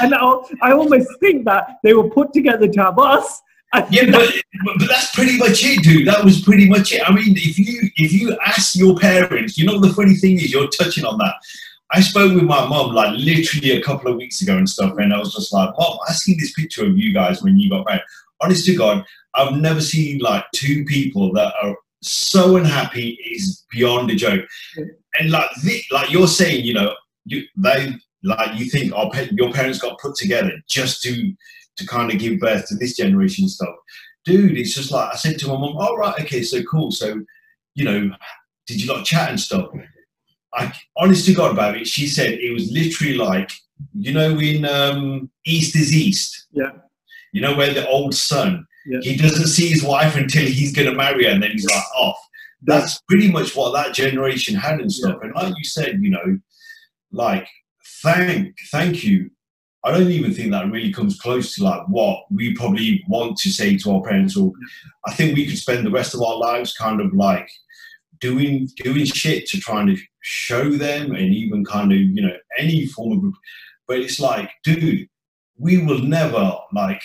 [0.00, 3.42] And I, I almost think that they were put together to have us.
[3.90, 4.32] Yeah, but,
[4.78, 6.08] but that's pretty much it, dude.
[6.08, 7.02] That was pretty much it.
[7.06, 10.52] I mean, if you if you ask your parents, you know the funny thing is
[10.52, 11.34] you're touching on that.
[11.90, 15.12] I spoke with my mom like literally a couple of weeks ago and stuff, and
[15.12, 17.86] I was just like, "Mom, I seen this picture of you guys when you got
[17.86, 18.02] married.
[18.40, 19.04] Honest to God,
[19.34, 24.44] I've never seen like two people that are so unhappy is beyond a joke.
[25.18, 29.22] And like the, like you're saying, you know, you they like you think oh, our
[29.32, 31.32] your parents got put together just to
[31.78, 33.74] to kind of give birth to this generation stuff.
[34.24, 36.90] Dude, it's just like I said to my mom, "All oh, right, okay, so cool.
[36.90, 37.20] So,
[37.74, 38.10] you know,
[38.66, 39.68] did you like chat and stuff?"
[40.54, 43.50] I honest to God about it, she said it was literally like,
[43.94, 46.46] you know, in um, East is East.
[46.52, 46.70] Yeah.
[47.32, 49.00] You know where the old son yeah.
[49.02, 51.84] he doesn't see his wife until he's going to marry her, and then he's like
[51.96, 52.16] off.
[52.62, 55.18] That's pretty much what that generation had and stuff.
[55.20, 55.26] Yeah.
[55.26, 56.38] And like you said, you know,
[57.12, 57.46] like
[58.02, 59.30] thank thank you.
[59.88, 63.50] I don't even think that really comes close to like what we probably want to
[63.50, 64.36] say to our parents.
[64.36, 64.52] Or
[65.06, 67.48] I think we could spend the rest of our lives kind of like
[68.20, 72.84] doing doing shit to try and show them and even kind of you know any
[72.86, 73.34] form of
[73.86, 75.08] but it's like dude
[75.56, 77.00] we will never like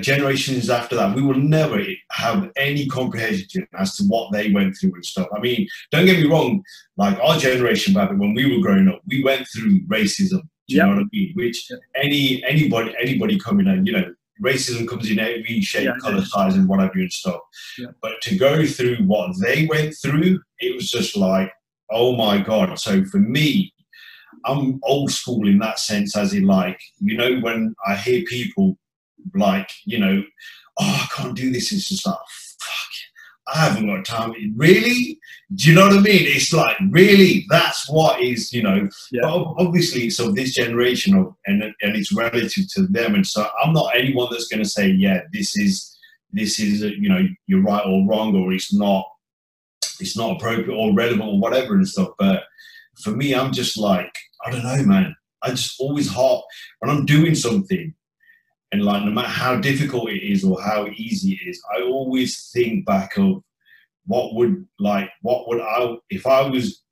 [0.00, 4.94] generations after that, we will never have any comprehension as to what they went through
[4.94, 5.28] and stuff.
[5.34, 6.62] I mean, don't get me wrong,
[6.96, 10.42] like our generation back when we were growing up, we went through racism.
[10.72, 10.88] Do you yep.
[10.88, 11.32] know what I mean?
[11.34, 16.24] Which any anybody anybody coming in, you know, racism comes in every shape, yeah, color,
[16.24, 17.40] size, and whatever and stuff.
[17.78, 17.88] Yeah.
[18.00, 21.52] But to go through what they went through, it was just like,
[21.90, 22.78] oh my god.
[22.78, 23.74] So for me,
[24.46, 28.78] I'm old school in that sense, as in like, you know, when I hear people
[29.34, 30.22] like, you know,
[30.80, 31.70] oh, I can't do this.
[31.70, 32.16] It's just like,
[33.48, 34.34] I haven't got time.
[34.56, 35.18] Really?
[35.54, 36.22] Do you know what I mean?
[36.26, 39.22] It's like, really, that's what is, you know, yeah.
[39.24, 43.14] obviously it's of this generation of, and, and it's relative to them.
[43.14, 45.98] And so I'm not anyone that's going to say, yeah, this is,
[46.30, 49.04] this is, you know, you're right or wrong, or it's not,
[49.98, 52.10] it's not appropriate or relevant or whatever and stuff.
[52.18, 52.44] But
[53.02, 55.16] for me, I'm just like, I don't know, man.
[55.42, 56.44] I just always hop
[56.78, 57.92] when I'm doing something
[58.72, 62.50] and like no matter how difficult it is or how easy it is i always
[62.50, 63.42] think back of
[64.06, 66.82] what would like what would i if i was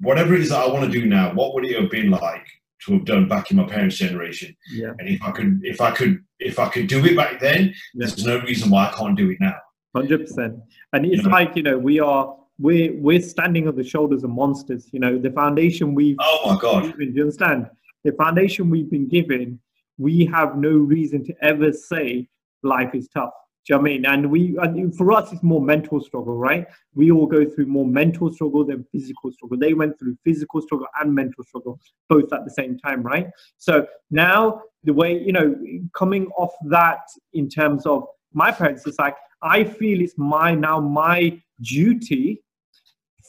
[0.00, 2.46] whatever it is that i want to do now what would it have been like
[2.84, 4.56] to have done back in my parents generation?
[4.72, 4.92] Yeah.
[4.98, 7.72] And if i could if i could if i could do it back then yeah.
[7.94, 9.56] there's no reason why i can't do it now.
[9.96, 10.60] 100%
[10.92, 11.28] and it's you know?
[11.30, 15.18] like you know we are we're we're standing on the shoulders of monsters you know
[15.18, 16.84] the foundation we've oh my god.
[16.84, 17.68] given, do you understand?
[18.04, 19.60] The foundation we've been given
[20.00, 22.26] we have no reason to ever say
[22.62, 23.34] life is tough.
[23.66, 24.06] Do you know I mean?
[24.06, 26.66] And we, and for us, it's more mental struggle, right?
[26.94, 29.58] We all go through more mental struggle than physical struggle.
[29.58, 33.28] They went through physical struggle and mental struggle both at the same time, right?
[33.58, 35.54] So now the way, you know,
[35.94, 37.00] coming off that
[37.34, 42.42] in terms of my parents, it's like, I feel it's my now my duty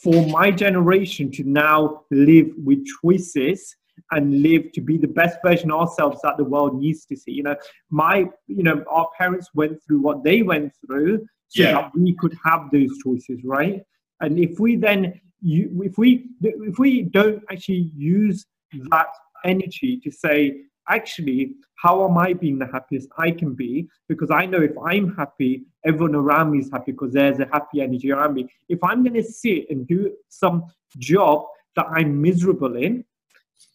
[0.01, 3.75] for my generation to now live with choices
[4.11, 7.31] and live to be the best version of ourselves that the world needs to see.
[7.31, 7.55] You know,
[7.89, 11.73] my, you know, our parents went through what they went through so yeah.
[11.73, 13.81] that we could have those choices, right?
[14.21, 18.45] And if we then, you, if we, if we don't actually use
[18.89, 19.07] that
[19.43, 23.87] energy to say, actually, how am I being the happiest I can be?
[24.07, 27.81] Because I know if I'm happy, everyone around me is happy because there's a happy
[27.81, 28.47] energy around me.
[28.69, 30.65] If I'm going to sit and do some
[30.97, 33.03] job that I'm miserable in,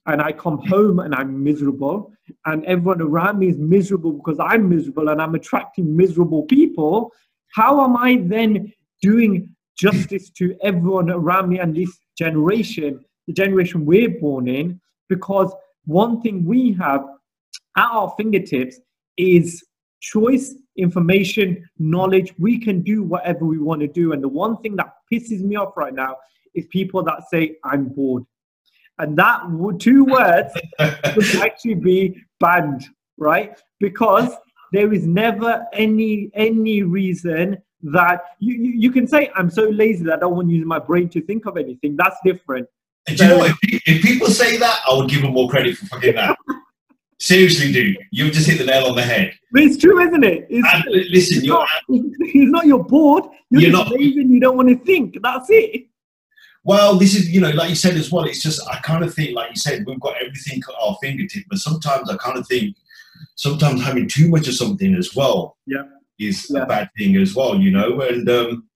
[0.07, 2.13] and I come home and I'm miserable,
[2.45, 7.13] and everyone around me is miserable because I'm miserable and I'm attracting miserable people,
[7.55, 8.73] how am I then
[9.03, 14.81] doing justice to everyone around me and this generation, the generation we're born in?
[15.09, 15.53] Because
[15.85, 17.05] one thing we have
[17.77, 18.81] at our fingertips
[19.17, 19.65] is
[20.01, 22.35] choice, information, knowledge.
[22.39, 24.13] We can do whatever we want to do.
[24.13, 26.17] And the one thing that pisses me off right now
[26.55, 28.25] is people that say, I'm bored
[28.99, 29.43] and that
[29.79, 32.85] two words would actually be banned,
[33.17, 33.59] right?
[33.81, 34.31] Because
[34.73, 40.05] there is never any any reason that you, you, you can say I'm so lazy
[40.05, 41.97] that I don't want to use my brain to think of anything.
[41.97, 42.69] That's different.
[43.07, 43.51] Do so, you know what?
[43.63, 46.37] If, if, people say that, I would give them more credit for fucking that.
[47.19, 49.33] Seriously, dude, you've just hit the nail on the head.
[49.53, 50.47] But it's true, isn't it?
[50.51, 53.25] It's, and, listen, it's you're not, it's not you're bored.
[53.51, 55.19] You're, you're not lazy and you don't want to think.
[55.23, 55.87] That's it.
[56.67, 59.15] Well, this is, you know, like you said as well, it's just, I kind of
[59.15, 62.47] think, like you said, we've got everything at our fingertip, but sometimes I kind of
[62.49, 62.75] think,
[63.37, 65.57] sometimes having too much of something as well.
[65.67, 65.85] Yeah.
[66.19, 66.63] is Yeah.
[66.63, 68.01] a bad thing as well, you know.
[68.01, 68.69] And um,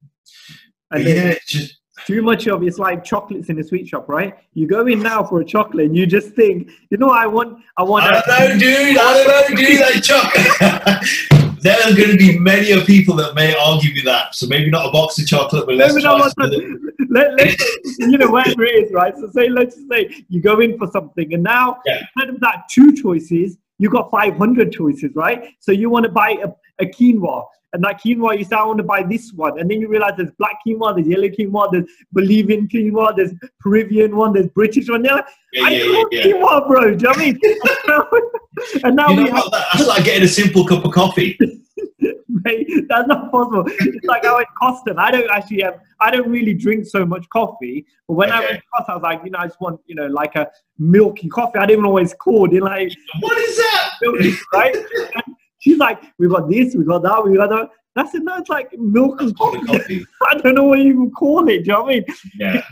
[0.93, 4.35] And yeah, it's just too much of it's like chocolates in a sweet shop, right?
[4.55, 7.59] You go in now for a chocolate and you just think, you know, I want,
[7.77, 8.05] I want.
[8.05, 8.99] I don't know, dude.
[8.99, 9.81] I don't know, dude.
[9.81, 11.27] That chocolate.
[11.63, 14.35] there are going to be many of people that may argue with that.
[14.35, 16.19] So maybe not a box of chocolate, but let's Maybe try.
[16.19, 16.35] not
[17.11, 19.15] let, let's, you know, whatever it is, right?
[19.17, 22.03] So say, let's say you go in for something, and now Yeah.
[22.17, 25.55] instead of that two choices, you got 500 choices, right?
[25.59, 26.49] So you want to buy a,
[26.85, 29.81] a quinoa, and that quinoa, you say, I want to buy this one, and then
[29.81, 34.49] you realize there's black quinoa, there's yellow quinoa, there's Bolivian quinoa, there's Peruvian one, there's
[34.49, 35.03] British one.
[35.03, 36.81] You're like, Yeah, I yeah, yeah, quinoa, bro.
[36.81, 38.83] Do you know what I mean?
[38.85, 39.51] and now You we have?
[39.51, 41.39] That- That's like getting a simple cup of coffee.
[42.29, 43.65] Mate, that's not possible.
[43.69, 44.95] It's like I went Costa.
[44.97, 45.81] I don't actually have.
[46.01, 47.85] I don't really drink so much coffee.
[48.09, 48.47] But when I Okay.
[48.53, 50.49] went to Costa, I was like, you know, I just want, you know, like a
[50.79, 51.59] milky coffee.
[51.59, 52.53] I didn't know what it's called.
[52.53, 53.91] You know, like What is that?
[54.01, 54.77] milky, right?
[55.59, 57.69] She's like, we got this, we got that, we got that.
[57.97, 59.61] I said, no, it's like milk and coffee.
[59.67, 60.07] coffee.
[60.31, 61.65] I don't know what you even call it.
[61.65, 62.05] Do you know what I mean?
[62.39, 62.63] Yeah.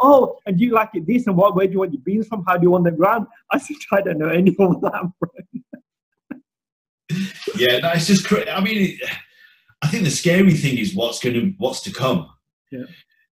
[0.00, 1.56] Oh, and do you like it this and what?
[1.56, 2.44] Where do you want your beans from?
[2.46, 3.26] How do you want them ground?
[3.50, 5.12] I said, I don't know any of that.
[7.56, 8.98] Yeah, no, it's just cra I mean,
[9.82, 12.28] I think the scary thing is what's going to what's to come.
[12.70, 12.84] Yeah.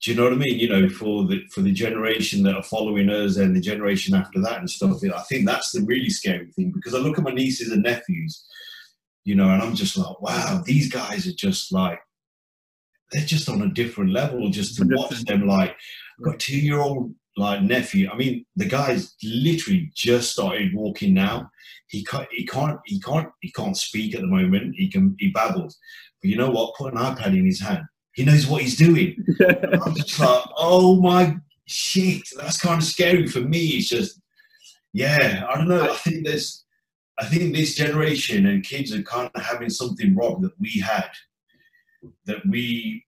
[0.02, 0.58] Do you know what I mean?
[0.58, 4.40] You know, for the for the generation that are following us and the generation after
[4.42, 5.02] that and stuff.
[5.02, 8.44] I think that's the really scary thing because I look at my nieces and nephews,
[9.24, 12.00] you know, and I'm just like, wow, these guys are just like
[13.12, 14.50] they're just on a different level.
[14.50, 15.74] Just to watch them, like,
[16.18, 18.08] I've got two year old like nephew.
[18.10, 21.50] I mean, the guy's literally just started walking now.
[21.88, 24.74] He can't he can't he can't he can't speak at the moment.
[24.76, 25.78] He can he babbles.
[26.20, 26.74] But you know what?
[26.76, 27.84] Put an ipad in his hand.
[28.14, 29.16] He knows what he's doing.
[29.82, 33.66] I'm just like oh my shit that's kind of scary for me.
[33.66, 34.20] It's just
[34.92, 35.90] yeah i don't know.
[35.90, 36.64] I think there's
[37.18, 41.10] i think this generation and kids are kind of having something wrong that we had
[42.26, 43.04] that we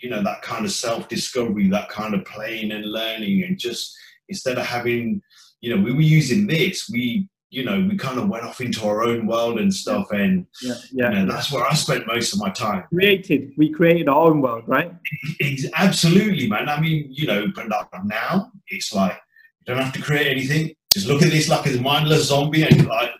[0.00, 3.96] you know that kind of self-discovery that kind of playing and learning and just
[4.28, 5.20] instead of having
[5.60, 8.86] you know we were using this we you know we kind of went off into
[8.86, 11.08] our own world and stuff and yeah, you yeah.
[11.10, 13.52] know, that's where i spent most of my time Created.
[13.56, 14.92] We created our own world, right?
[15.40, 17.68] Ex- absolutely man i mean you know but
[18.04, 19.18] now it's like
[19.60, 22.86] you don't have to create anything just look at this like a mindless zombie and
[22.86, 23.10] like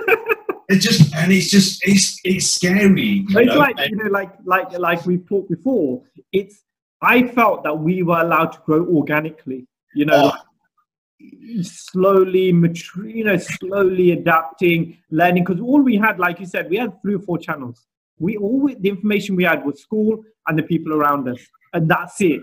[0.68, 3.58] it's just and it's just it's it's scary you it's know?
[3.58, 6.02] like And- you know, like like like we've talked before.
[6.32, 6.62] It's
[7.00, 9.66] I felt that we were allowed to grow organically.
[9.94, 10.26] You know, Oh.
[10.26, 13.08] like, slowly mature.
[13.08, 15.44] You know, slowly adapting, learning.
[15.44, 17.86] Because all we had, like you said, we had three or four channels.
[18.18, 21.40] We all the information we had was school and the people around us,
[21.72, 22.42] and that's it.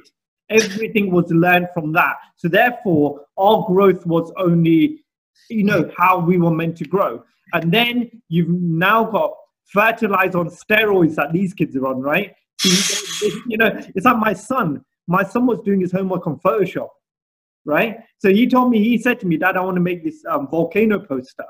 [0.50, 2.16] Everything was learned from that.
[2.38, 5.04] So therefore, our growth was only,
[5.50, 7.24] you know, how we were meant to grow.
[7.54, 9.34] And then you've now got
[9.66, 12.34] fertilized on steroids that these kids are on, right?
[12.64, 14.84] You know, it's like my son.
[15.08, 16.90] My son was doing his homework on Photoshop,
[17.66, 17.98] right?
[18.18, 20.48] So he told me, he said to me, Dad, I want to make this um,
[20.50, 21.46] volcano poster.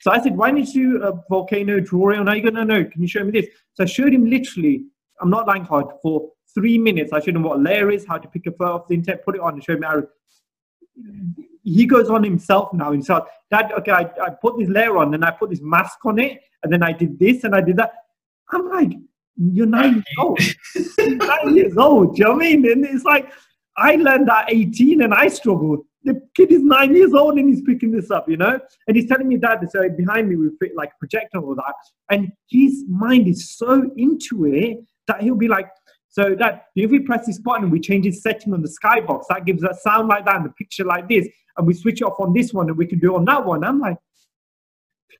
[0.00, 2.20] So I said, Why don't you a volcano drawing?
[2.20, 3.46] And I go, No, no, can you show me this?
[3.74, 4.84] So I showed him literally,
[5.20, 7.12] I'm not lying hard, for three minutes.
[7.12, 9.24] I showed him what a layer is, how to pick a photo off the internet,
[9.24, 10.02] put it on, and showed me how.
[11.66, 13.28] He goes on himself now himself.
[13.50, 16.40] Dad, okay, I, I put this layer on, then I put this mask on it,
[16.62, 17.92] and then I did this and I did that.
[18.52, 18.92] I'm like,
[19.36, 20.40] you're nine years old.
[20.98, 22.14] Nine years old.
[22.14, 22.70] Do you know what I mean?
[22.70, 23.32] And it's like,
[23.76, 25.84] I learned at 18 and I struggled.
[26.04, 28.60] The kid is nine years old and he's picking this up, you know?
[28.86, 31.56] And he's telling me, Dad, so behind me, we fit like a projector and all
[31.56, 31.74] that.
[32.10, 35.68] And his mind is so into it that he'll be like,
[36.16, 39.24] so that if we press this button and we change his setting on the skybox,
[39.28, 42.04] that gives a sound like that and a picture like this, and we switch it
[42.04, 43.62] off on this one and we can do it on that one.
[43.62, 43.98] I'm like,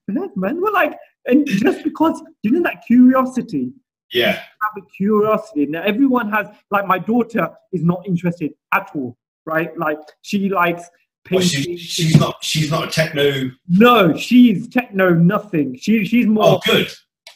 [0.08, 3.72] man, we're like, and just because you know that curiosity,
[4.12, 4.36] yeah.
[4.36, 5.66] Have a curiosity.
[5.66, 9.76] Now everyone has like my daughter is not interested at all, right?
[9.76, 10.84] Like she likes
[11.30, 13.50] well, she, she's not she's not a techno.
[13.68, 15.76] No, she's techno nothing.
[15.76, 16.90] She she's more oh good.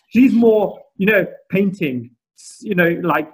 [0.08, 2.12] she's more you know painting
[2.60, 3.30] you know like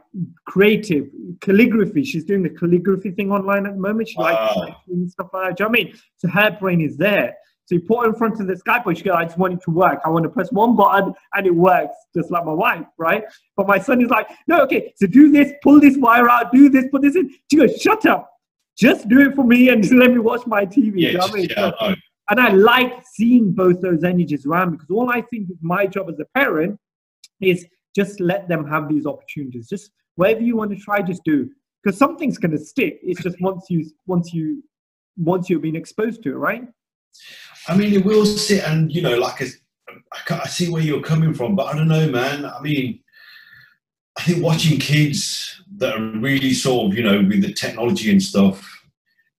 [0.46, 1.08] creative
[1.40, 2.04] calligraphy.
[2.04, 4.08] She's doing the calligraphy thing online at the moment.
[4.08, 4.62] She likes Wow.
[4.88, 5.56] writing stuff like that.
[5.56, 5.94] Do you know i mean?
[6.16, 7.34] So her brain is there.
[7.66, 9.60] So you put her in front of the skype she goes i just want it
[9.62, 10.00] to work.
[10.04, 13.24] I want to press one button and it works just like my wife right?
[13.56, 16.68] But my son is like no okay so do this pull this wire out do
[16.68, 17.30] this put this in.
[17.50, 18.30] She goes shut up.
[18.78, 21.26] Just do it for me and just let me watch my tv yeah, you know
[21.26, 21.46] I mean?
[21.50, 21.94] yeah, So- no.
[22.30, 26.08] and I like seeing both those energies around because all I think is my job
[26.08, 26.78] as a parent
[27.40, 27.66] is
[27.96, 29.68] just let them have these opportunities.
[29.68, 31.50] Just whatever you want to try, just do
[31.82, 33.00] because something's going to stick.
[33.02, 34.62] It's just once you once you
[35.16, 36.64] once you've been exposed to it, right?
[37.66, 39.46] I mean, it will sit and you know, like I,
[40.30, 42.44] I, see where you're coming from, but I don't know, man.
[42.44, 43.00] I mean,
[44.18, 48.22] I think watching kids that are really sort of, you know, with the technology and
[48.22, 48.75] stuff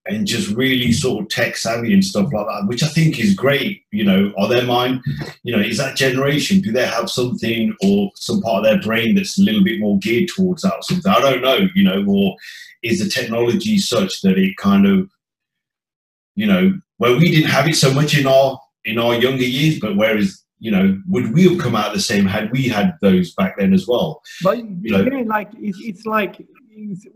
[0.09, 3.33] and just really sort of tech savvy and stuff like that, which I think is
[3.33, 3.83] great.
[3.91, 5.01] You know, are their mind,
[5.43, 6.61] you know, is that generation?
[6.61, 9.99] Do they have something or some part of their brain that's a little bit more
[9.99, 11.11] geared towards that or something?
[11.11, 12.35] I don't know, you know, or
[12.83, 15.09] is the technology such that it kind of,
[16.35, 19.79] you know, well, we didn't have it so much in our in our younger years,
[19.79, 23.33] but whereas you know, would we have come out the same had we had those
[23.35, 24.21] back then as well?
[24.43, 26.39] But you know, yeah, like it's, it's like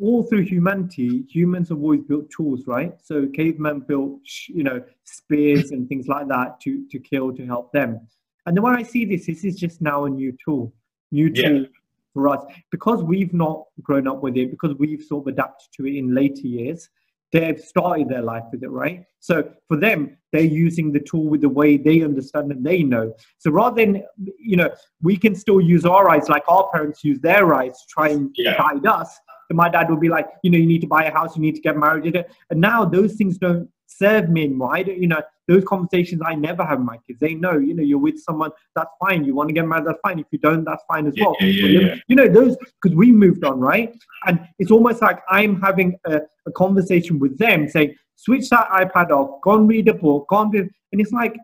[0.02, 1.26] all through humanity.
[1.30, 2.94] Humans have always built tools, right?
[3.04, 7.72] So cavemen built, you know, spears and things like that to to kill to help
[7.72, 8.00] them.
[8.46, 10.74] And the way I see this, this is just now a new tool,
[11.12, 11.68] new tool yeah.
[12.14, 15.86] for us because we've not grown up with it, because we've sort of adapted to
[15.86, 16.90] it in later years
[17.32, 19.06] they've started their life with it, right?
[19.20, 23.14] So for them, they're using the tool with the way they understand and they know.
[23.38, 24.04] So rather than,
[24.40, 24.70] you know,
[25.02, 28.32] we can still use our eyes like our parents use their eyes to try and
[28.36, 28.58] yeah.
[28.58, 29.18] guide us.
[29.52, 31.42] So my dad would be like, you know, you need to buy a house, you
[31.42, 32.16] need to get married.
[32.50, 34.74] And now those things don't serve me anymore.
[34.74, 37.20] I don't, you know, those conversations I never have with my kids.
[37.20, 39.26] They know, you know, you're with someone, that's fine.
[39.26, 40.20] You want to get married, that's fine.
[40.20, 41.36] If you don't, that's fine as yeah, well.
[41.42, 43.94] Yeah, yeah, you know, those, because we moved on, right?
[44.26, 49.10] And it's almost like I'm having a, a, conversation with them saying, switch that iPad
[49.10, 51.36] off, go and read a book, go and, and it's like,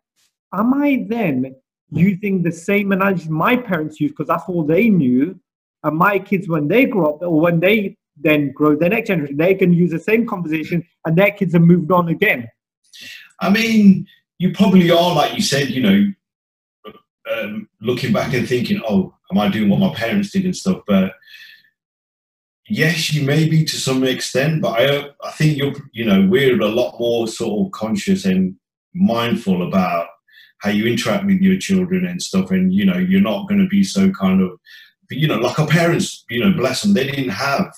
[0.54, 1.54] am I then
[1.90, 5.38] using the same analogy my parents used because that's all they knew?
[5.88, 9.38] And my kids, when they grow up or when they then grow the next generation,
[9.38, 12.48] they can use the same conversation and their kids have moved on again.
[13.40, 14.06] I mean,
[14.38, 16.94] you probably are, like you said, you know,
[17.32, 20.82] um, looking back and thinking, oh, am I doing what my parents did and stuff?
[20.86, 21.14] But
[22.68, 26.60] yes, you may be to some extent, but I, I think you're, you know, we're
[26.60, 28.56] a lot more sort of conscious and
[28.94, 30.08] mindful about
[30.60, 32.52] how you interact with your children and stuff.
[32.52, 34.60] And, you know, you're not going to be so kind of,
[35.10, 37.72] you know, like our parents, you know, bless them, they didn't have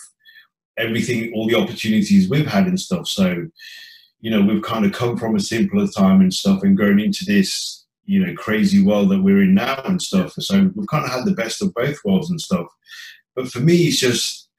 [0.78, 3.08] everything, all the opportunities we've had and stuff.
[3.08, 3.48] So,
[4.22, 7.26] you know, we've kind of come from a simpler time and stuff and going into
[7.26, 10.34] this, you know, crazy world that we're in now and stuff.
[10.34, 12.68] So we've kind of had the best of both worlds and stuff.
[13.36, 14.50] But for me, it's just,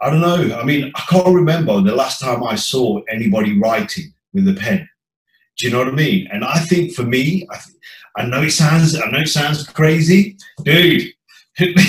[0.00, 0.56] I don't know.
[0.56, 4.88] I mean, I can't remember the last time I saw anybody writing with a pen.
[5.56, 6.26] Do you know what I mean?
[6.32, 7.76] And I think for me, I, th-
[8.16, 11.13] I know it sounds, I know it sounds crazy, dude.
[11.58, 11.68] Yeah.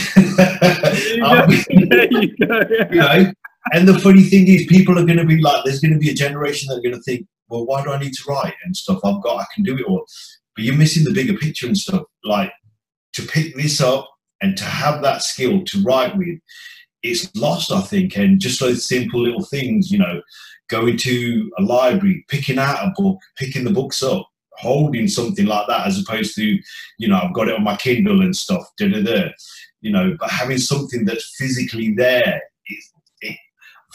[1.24, 3.32] Um, you know,
[3.74, 6.10] and the funny thing is, people are going to be like, there's going to be
[6.10, 8.76] a generation that are going to think, well, why do I need to write and
[8.76, 9.00] stuff?
[9.04, 10.06] I've got, I can do it all.
[10.56, 12.04] But you're missing the bigger picture and stuff.
[12.24, 12.52] Like
[13.14, 14.10] to pick this up
[14.42, 16.40] and to have that skill to write with,
[17.02, 18.18] it's lost, I think.
[18.18, 20.22] And just those simple little things, you know,
[20.70, 24.28] going to a library, picking out a book, picking the books up,
[24.58, 26.60] holding something like that, as opposed to,
[26.98, 29.30] you know, I've got it on my Kindle and stuff, da da da.
[29.82, 32.42] You know, but having something that's physically there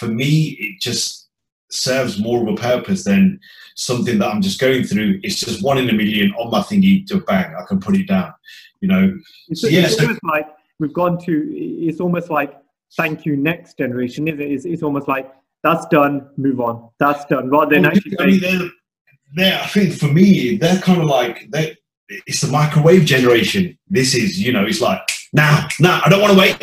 [0.00, 1.28] for me, it just
[1.70, 3.38] serves more of a purpose than
[3.76, 5.20] something that I'm just going through.
[5.22, 8.08] It's just one in a million on my thingy to bang, I can put it
[8.08, 8.32] down.
[8.80, 10.46] You know, it's, yeah, it's so, almost like
[10.78, 11.54] we've gone to.
[11.54, 12.56] It's almost like
[12.96, 14.50] thank you next generation, is it?
[14.50, 15.30] It's, it's almost like
[15.62, 16.88] that's done, move on.
[16.98, 17.50] That's done.
[17.50, 18.70] Rather than well, actually, I
[19.34, 21.76] they're, I think for me, they're kind of like they.
[22.26, 23.78] It's the microwave generation.
[23.88, 25.00] This is, you know, it's like
[25.32, 26.00] now, now.
[26.04, 26.58] I don't want to wait.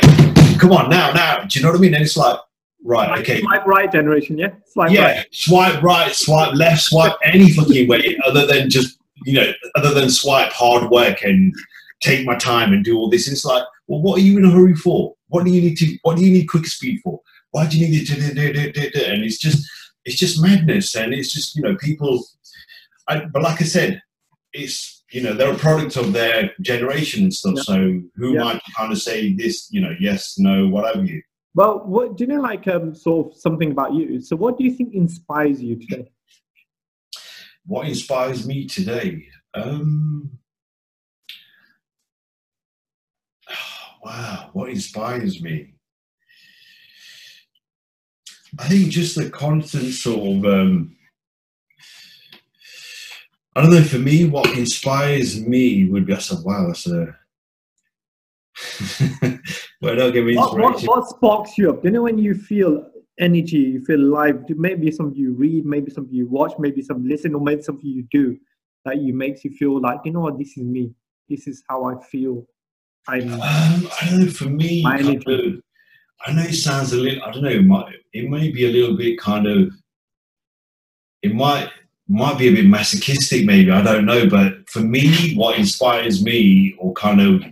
[0.59, 1.45] Come on, now, now.
[1.45, 1.93] Do you know what I mean?
[1.93, 2.39] And it's like
[2.84, 3.20] Right.
[3.20, 3.41] Okay.
[3.41, 4.49] Swipe right generation, yeah.
[4.65, 5.01] Swipe yeah.
[5.01, 5.26] Right.
[5.32, 10.09] Swipe right, swipe left, swipe any fucking way other than just you know, other than
[10.09, 11.53] swipe hard work and
[12.01, 13.28] take my time and do all this.
[13.28, 15.15] It's like, well, what are you in a hurry for?
[15.28, 15.97] What do you need to?
[16.03, 17.20] What do you need quick speed for?
[17.51, 18.13] Why do you need to?
[18.13, 19.68] And it's just,
[20.05, 22.24] it's just madness, and it's just you know, people.
[23.07, 24.01] I, but like I said,
[24.53, 27.55] it's you know they're a product of their generation and stuff.
[27.57, 27.63] Yeah.
[27.63, 28.43] So who yeah.
[28.43, 29.71] might kind of say this?
[29.71, 31.21] You know, yes, no, whatever you.
[31.55, 34.21] Well, what do you know, like um, sort of something about you?
[34.21, 36.11] So, what do you think inspires you today?
[37.65, 39.27] What inspires me today?
[39.53, 40.37] Um,
[44.03, 45.73] wow, what inspires me?
[48.59, 50.45] I think just the constant sort of.
[50.45, 50.96] Um,
[53.57, 53.81] I don't know.
[53.81, 57.17] For me, what inspires me would be I said, "Wow, that's a
[59.81, 60.61] well, don't give me inspiration.
[60.61, 61.81] What, what, what, sparks you up?
[61.81, 62.87] Do you know when you feel
[63.19, 64.43] energy, you feel alive?
[64.49, 68.07] Maybe something you read, maybe something you watch, maybe some listen, or maybe something you
[68.11, 68.37] do
[68.85, 70.93] that you makes you feel like you know what, this is me.
[71.27, 72.45] This is how I feel.
[73.07, 73.33] I'm.
[73.33, 74.29] Um, I don't know.
[74.29, 75.55] For me, my energy.
[75.55, 75.63] Of,
[76.27, 77.23] I know it sounds a little.
[77.23, 77.49] I don't know.
[77.49, 79.73] It might, it may be a little bit kind of.
[81.23, 81.71] It might
[82.07, 84.29] might be a bit masochistic, maybe I don't know.
[84.29, 87.43] But for me, what inspires me, or kind of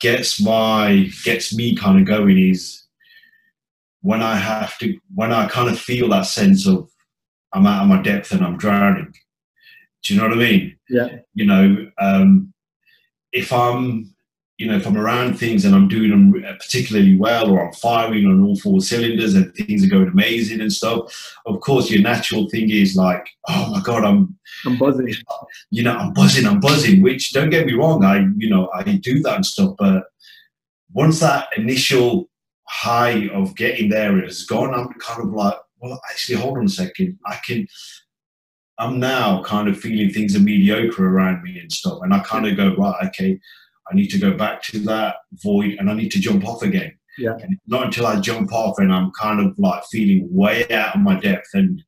[0.00, 2.84] gets my gets me kind of going is
[4.02, 6.90] when I have to when I kind of feel that sense of
[7.52, 9.14] I'm out of my depth and I'm drowning.
[10.02, 10.76] Do you know what I mean?
[10.90, 11.08] Yeah.
[11.32, 12.52] You know, um,
[13.32, 14.13] if I'm
[14.64, 17.74] you know, if I'm around things and I'm doing them uh, particularly well, or I'm
[17.74, 22.00] firing on all four cylinders and things are going amazing and stuff, of course, your
[22.00, 25.14] natural thing is like, oh my god, I'm, I'm buzzing.
[25.70, 27.02] You know, I'm buzzing, I'm buzzing.
[27.02, 29.74] Which don't get me wrong, I, you know, I do that and stuff.
[29.78, 30.04] But
[30.94, 32.30] once that initial
[32.66, 36.68] high of getting there is gone, I'm kind of like, well, actually, hold on a
[36.70, 37.66] second, I can.
[38.78, 42.46] I'm now kind of feeling things are mediocre around me and stuff, and I kind
[42.46, 43.38] of go right, okay
[43.90, 46.96] I need to go back to that void and I need to jump off again.
[47.18, 47.36] Yeah.
[47.40, 51.02] And not until I jump off and I'm kind of like feeling way out of
[51.02, 51.82] my depth and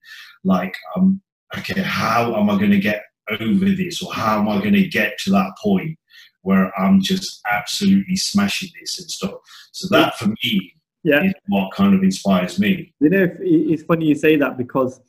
[0.44, 1.20] like, um,
[1.56, 3.02] okay, how am I going to get
[3.40, 5.98] over this or how am I going to get to that point
[6.42, 9.34] where I'm just absolutely smashing this and stuff.
[9.72, 11.24] So that for me yeah.
[11.24, 12.94] is what kind of inspires me.
[13.00, 15.00] You know, it's funny you say that because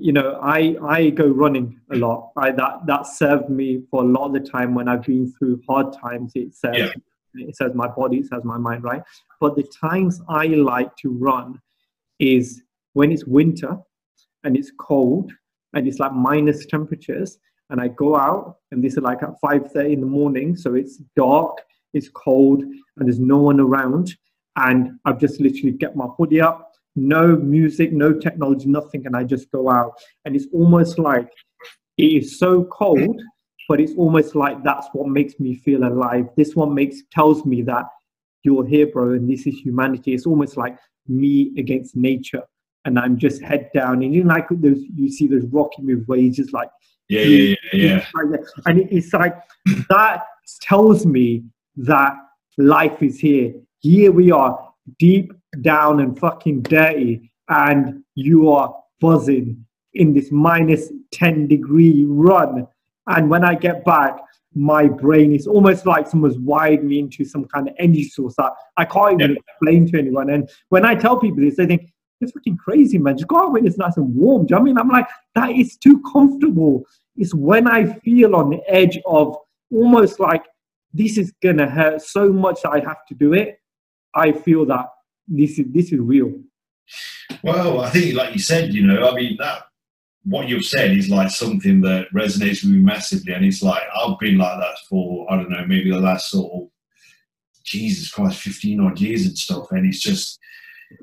[0.00, 2.32] you know i i go running a lot.
[2.36, 5.62] I that that served me for a lot of the time when i've been through
[5.68, 6.32] hard times.
[6.34, 6.92] It says yeah.
[7.34, 9.02] it says my body it says my mind right?
[9.40, 11.60] But the times i like to run
[12.18, 12.62] is
[12.94, 13.76] when it's winter
[14.44, 15.32] and it's cold
[15.74, 17.38] and it's like minus temperatures
[17.70, 20.96] and i go out and this is like at 5.30 in the morning so it's
[21.16, 21.58] dark
[21.94, 24.14] it's cold and there's no one around
[24.56, 26.69] and i've just literally get my hoodie up
[27.00, 29.94] no music, no technology, nothing, and I just go out.
[30.24, 31.28] And it's almost like
[31.96, 33.20] it is so cold,
[33.68, 36.28] but it's almost like that's what makes me feel alive.
[36.36, 37.86] This one makes tells me that
[38.42, 40.12] you're here, bro, and this is humanity.
[40.12, 40.76] It's almost like
[41.08, 42.42] me against nature,
[42.84, 44.02] and I'm just head down.
[44.02, 46.68] And you know, like those, you see those Rocky movies where he's just like,
[47.08, 48.36] yeah, yeah, yeah, yeah.
[48.66, 49.36] and it's like
[49.88, 50.24] that
[50.60, 51.44] tells me
[51.76, 52.14] that
[52.58, 53.54] life is here.
[53.78, 55.32] Here we are, deep
[55.62, 59.64] down and fucking dirty and you are buzzing
[59.94, 62.66] in this minus 10 degree run.
[63.06, 64.18] And when I get back,
[64.54, 68.52] my brain is almost like someone's wired me into some kind of energy source that
[68.76, 69.40] I can't even yeah.
[69.48, 70.30] explain to anyone.
[70.30, 73.16] And when I tell people this, they think, you're fucking crazy, man.
[73.16, 74.46] Just go out when it's nice and warm.
[74.46, 74.78] Do you know I mean?
[74.78, 76.84] I'm like, that is too comfortable.
[77.16, 79.36] It's when I feel on the edge of
[79.72, 80.44] almost like
[80.92, 83.58] this is gonna hurt so much that I have to do it.
[84.14, 84.86] I feel that
[85.26, 86.32] this is this is real.
[87.42, 89.62] Well, I think, like you said, you know, I mean that
[90.24, 94.18] what you've said is like something that resonates with me massively, and it's like I've
[94.18, 96.68] been like that for I don't know, maybe the last sort of
[97.64, 100.38] Jesus Christ, fifteen odd years and stuff, and it's just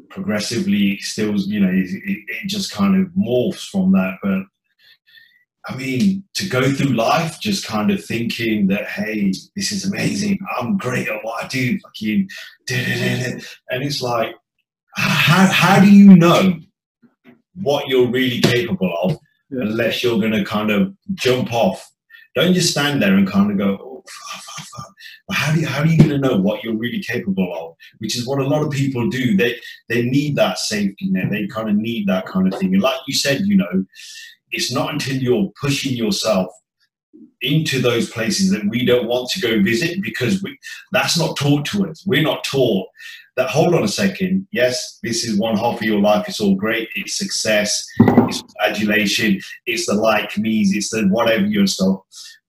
[0.10, 4.44] progressively still, you know, it, it just kind of morphs from that, but
[5.68, 10.40] I mean, to go through life just kind of thinking that, hey, this is amazing.
[10.58, 11.78] I'm great at what I do.
[11.80, 12.30] Fucking,
[12.72, 14.34] and it's like,
[14.96, 16.58] how, how do you know
[17.56, 19.18] what you're really capable of
[19.50, 19.62] yeah.
[19.64, 21.92] unless you're going to kind of jump off?
[22.34, 24.94] Don't just stand there and kind of go, oh, fuck, fuck, fuck.
[25.34, 27.76] How, do you, how are you going to know what you're really capable of?
[27.98, 29.36] Which is what a lot of people do.
[29.36, 29.60] They,
[29.90, 31.30] they need that safety net.
[31.30, 32.74] They kind of need that kind of thing.
[32.74, 33.86] And like you said, you know,
[34.52, 36.48] it's not until you're pushing yourself
[37.42, 40.58] into those places that we don't want to go visit because we,
[40.92, 42.04] that's not taught to us.
[42.06, 42.88] We're not taught
[43.36, 46.56] that, hold on a second, yes, this is one half of your life, it's all
[46.56, 52.00] great, it's success, it's adulation, it's the like me's, it's the whatever your stuff.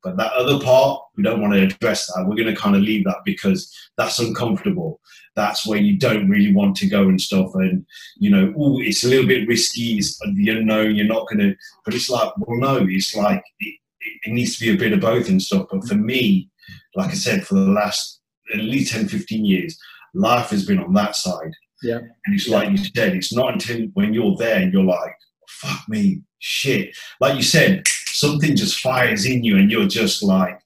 [0.02, 2.24] But that other part, we don't want to address that.
[2.26, 5.00] We're going to kind of leave that because that's uncomfortable
[5.38, 7.50] that's where you don't really want to go and stuff.
[7.54, 7.86] And
[8.16, 9.96] you know, oh, it's a little bit risky.
[9.98, 10.96] It's uh, the unknown.
[10.96, 11.54] You're not going to.
[11.84, 12.84] But it's like, well, no.
[12.90, 13.78] It's like it,
[14.24, 15.68] it, needs to be a bit of both and stuff.
[15.70, 16.50] But for me,
[16.96, 18.20] like I said, for the last
[18.52, 19.78] at least 10, 15 years,
[20.12, 21.52] life has been on that side.
[21.82, 21.98] Yeah.
[21.98, 25.14] And it's like you said, it's not until when you're there and you're like,
[25.48, 26.96] fuck me, shit.
[27.20, 30.60] Like you said, something just fires in you and you're just like,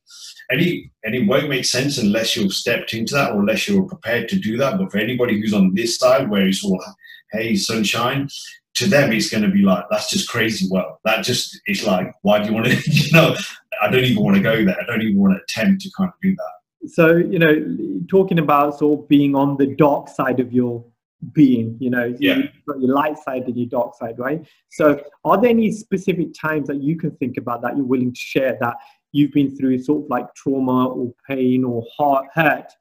[0.51, 3.85] and it, and it won't make sense unless you've stepped into that or unless you're
[3.85, 4.78] prepared to do that.
[4.78, 6.83] But for anybody who's on this side where it's all
[7.30, 8.28] hey sunshine,
[8.74, 10.66] to them it's going to be like that's just crazy.
[10.70, 12.76] Well, that just it's like why do you want to?
[12.91, 13.35] You know,
[13.80, 14.76] I don't even want to go there.
[14.80, 16.91] I don't even want to attempt to kind of do that.
[16.91, 20.85] So you know, talking about sort of being on the dark side of your
[21.33, 22.39] being you know yeah.
[22.66, 26.83] your light side and your dark side right so are there any specific times that
[26.83, 28.75] you can think about that you're willing to share that
[29.12, 32.73] you've been through sort of like trauma or pain or heart hurt,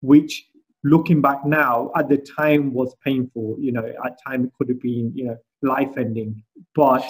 [0.00, 0.46] which
[0.82, 3.56] looking back now at the time was painful.
[3.60, 6.42] You know, at time it could have been, you know, life ending.
[6.74, 7.04] But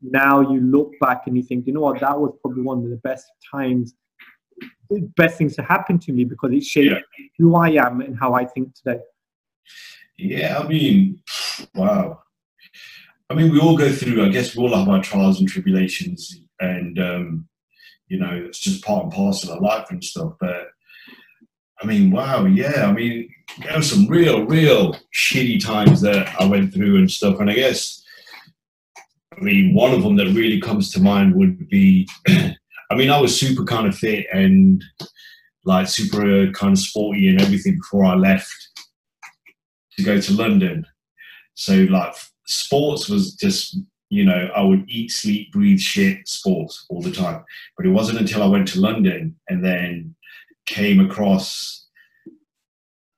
[0.00, 2.90] now you look back and you think, you know what, that was probably one of
[2.90, 3.94] the best times
[4.90, 7.26] the best things to happen to me because it shaped Yeah.
[7.38, 9.00] who I am and how I think today.
[10.20, 11.22] Yeah, I mean,
[11.74, 12.22] wow.
[13.30, 14.24] I mean, we all go through.
[14.24, 17.48] I guess we all have our trials and tribulations, and um,
[18.08, 20.34] you know, it's just part and parcel of life and stuff.
[20.38, 20.68] But
[21.80, 22.86] I mean, wow, yeah.
[22.86, 27.40] I mean, there were some real, real shitty times that I went through and stuff.
[27.40, 28.02] And I guess,
[29.36, 33.18] I mean, one of them that really comes to mind would be, I mean, I
[33.18, 34.84] was super kind of fit and
[35.64, 38.69] like super kind of sporty and everything before I left
[40.00, 40.86] to go to London.
[41.54, 42.14] So like
[42.46, 43.78] sports was just
[44.08, 47.44] you know I would eat, sleep, breathe shit sports all the time.
[47.76, 50.14] But it wasn't until I went to London and then
[50.66, 51.86] came across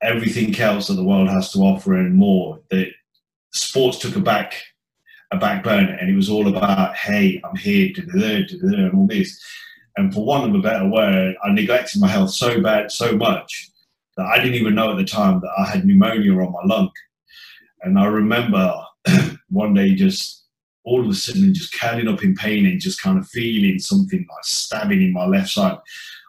[0.02, 2.88] everything else that the world has to offer and more that
[3.52, 4.60] sports took a back
[5.30, 9.06] a back burner and it was all about hey I'm here da-da-da, da-da-da, and all
[9.06, 9.40] this.
[9.96, 13.71] And for want of a better word, I neglected my health so bad, so much
[14.16, 16.90] that I didn't even know at the time that I had pneumonia on my lung.
[17.82, 18.74] And I remember
[19.48, 20.44] one day just
[20.84, 24.18] all of a sudden just curling up in pain and just kind of feeling something
[24.18, 25.78] like stabbing in my left side.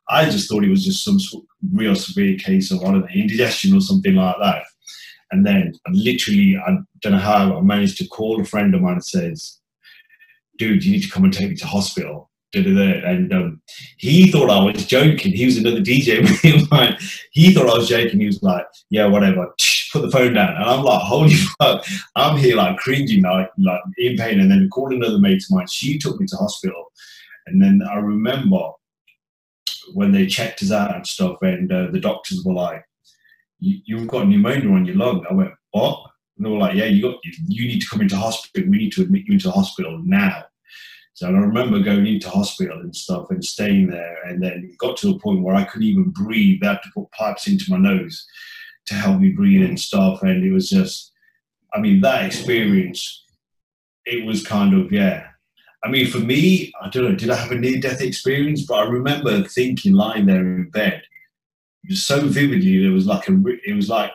[0.09, 3.01] I just thought it was just some sort of real severe case of I don't
[3.01, 4.63] know, indigestion or something like that.
[5.31, 8.81] And then I literally, I don't know how I managed to call a friend of
[8.81, 9.59] mine and says,
[10.57, 12.29] dude, you need to come and take me to hospital.
[12.55, 13.61] And um,
[13.97, 15.33] he thought I was joking.
[15.33, 16.21] He was another DJ.
[17.31, 18.19] He thought I was joking.
[18.19, 19.47] He was like, yeah, whatever.
[19.91, 20.55] Put the phone down.
[20.55, 21.83] And I'm like, holy fuck.
[22.15, 24.39] I'm here like cringing, like, like in pain.
[24.39, 25.67] And then called another mate of mine.
[25.67, 26.91] She took me to hospital.
[27.47, 28.69] And then I remember
[29.93, 32.83] when they checked us out and stuff, and uh, the doctors were like,
[33.59, 35.99] you, "You've got pneumonia on your lung." I went, "What?"
[36.37, 37.19] And they were like, "Yeah, you got.
[37.47, 38.69] You need to come into hospital.
[38.69, 40.43] We need to admit you into the hospital now."
[41.15, 44.97] So I remember going into hospital and stuff and staying there, and then it got
[44.97, 46.61] to a point where I couldn't even breathe.
[46.61, 48.25] They had to put pipes into my nose
[48.87, 51.11] to help me breathe and stuff, and it was just,
[51.73, 53.23] I mean, that experience,
[54.05, 55.27] it was kind of yeah.
[55.83, 58.65] I mean, for me, I don't know, did I have a near-death experience?
[58.65, 61.03] But I remember thinking, lying there in bed,
[61.89, 62.85] so vividly.
[62.85, 63.33] It was like a,
[63.65, 64.11] it was like,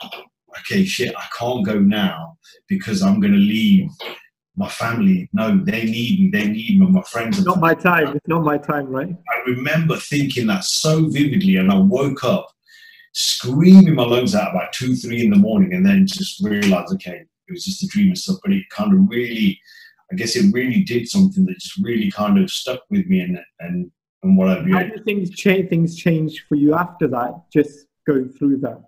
[0.60, 2.38] okay, shit, I can't go now
[2.68, 3.90] because I'm going to leave
[4.58, 5.28] my family.
[5.32, 6.30] No, they need me.
[6.32, 6.86] They need me.
[6.86, 7.38] My friends.
[7.38, 8.08] It's not my time.
[8.16, 9.08] It's not my time, right?
[9.30, 12.50] I remember thinking that so vividly, and I woke up
[13.14, 17.24] screaming my lungs out about two, three in the morning, and then just realized, okay,
[17.46, 18.38] it was just a dream and stuff.
[18.42, 19.60] But it kind of really,
[20.12, 23.38] I guess, it really did something that just really kind of stuck with me, and
[23.60, 23.90] and
[24.24, 25.70] and what I've How do things change?
[25.70, 27.42] Things change for you after that?
[27.52, 28.82] Just going through that.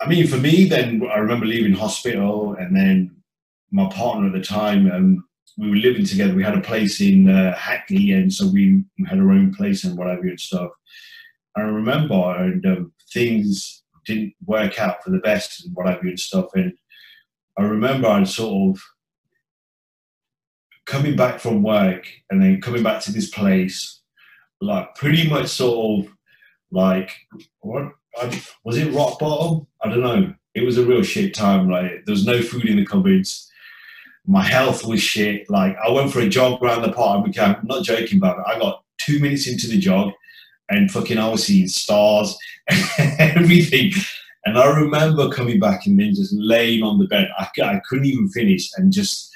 [0.00, 3.17] I mean, for me, then I remember leaving hospital, and then
[3.70, 5.24] my partner at the time, um,
[5.56, 6.34] we were living together.
[6.34, 9.98] We had a place in uh, Hackney, and so we had our own place and
[9.98, 10.70] whatever and stuff.
[11.56, 16.46] I remember, and um, things didn't work out for the best and whatever and stuff.
[16.54, 16.72] And
[17.58, 18.82] I remember I sort of
[20.86, 24.00] coming back from work and then coming back to this place,
[24.60, 26.12] like pretty much sort of
[26.70, 27.10] like
[27.60, 29.66] what I, was it rock bottom?
[29.82, 30.34] I don't know.
[30.54, 31.68] It was a real shit time.
[31.68, 33.50] Like there was no food in the cupboards.
[34.28, 35.50] My health was shit.
[35.50, 37.26] Like I went for a jog around the park.
[37.26, 38.44] and I'm not joking about it.
[38.46, 40.12] I got two minutes into the jog,
[40.68, 42.36] and fucking I was seeing stars
[42.68, 42.84] and
[43.18, 43.92] everything.
[44.44, 47.28] And I remember coming back and then just laying on the bed.
[47.38, 49.30] I, I couldn't even finish and just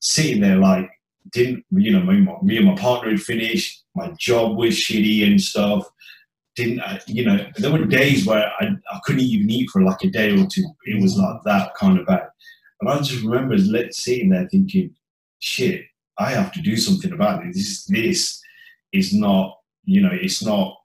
[0.00, 0.90] sitting there like
[1.30, 3.84] didn't you know me, me and my partner had finished.
[3.94, 5.88] My job was shitty and stuff
[6.54, 10.02] didn't uh, you know there were days where I, I couldn't even eat for like
[10.02, 12.28] a day or two it was like that kind of bad
[12.82, 13.56] and i just remember
[13.90, 14.94] sitting there thinking
[15.38, 15.84] shit
[16.18, 17.54] i have to do something about it.
[17.54, 18.42] This this
[18.92, 20.76] is not you know it's not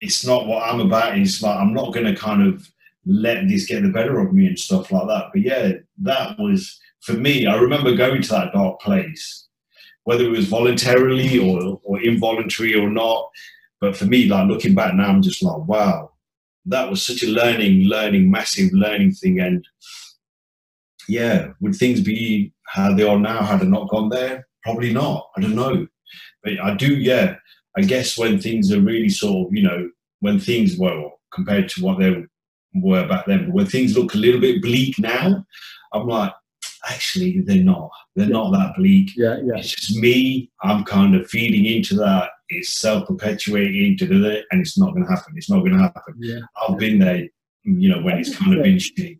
[0.00, 1.16] it's not what i'm about.
[1.16, 2.68] It's like i'm not going to kind of
[3.06, 5.26] let this get the better of me and stuff like that.
[5.32, 5.72] But yeah
[6.02, 9.48] that was for me i remember going to that dark place
[10.04, 13.28] whether it was voluntarily or, or involuntary or not.
[13.80, 16.10] But for me, like looking back now, I'm just like, wow,
[16.66, 19.40] that was such a learning, learning, massive learning thing.
[19.40, 19.64] And
[21.10, 24.46] yeah, would things be how they are now had I not gone there?
[24.62, 25.28] Probably not.
[25.36, 25.86] I don't know.
[26.42, 27.36] But I do, yeah.
[27.76, 29.90] I guess when things are really sort of, you know,
[30.20, 32.24] when things were compared to what they
[32.74, 35.44] were back then, but when things look a little bit bleak now,
[35.92, 36.32] I'm like,
[36.88, 37.90] actually, they're not.
[38.16, 39.10] They're not that bleak.
[39.16, 39.58] Yeah, yeah.
[39.58, 40.50] It's just me.
[40.62, 42.30] I'm kind of feeding into that.
[42.48, 45.34] It's self-perpetuating, and it's not going to happen.
[45.36, 46.14] It's not going to happen.
[46.18, 46.40] Yeah.
[46.60, 47.28] I've been there,
[47.64, 49.19] you know, when it's kind of been shitty.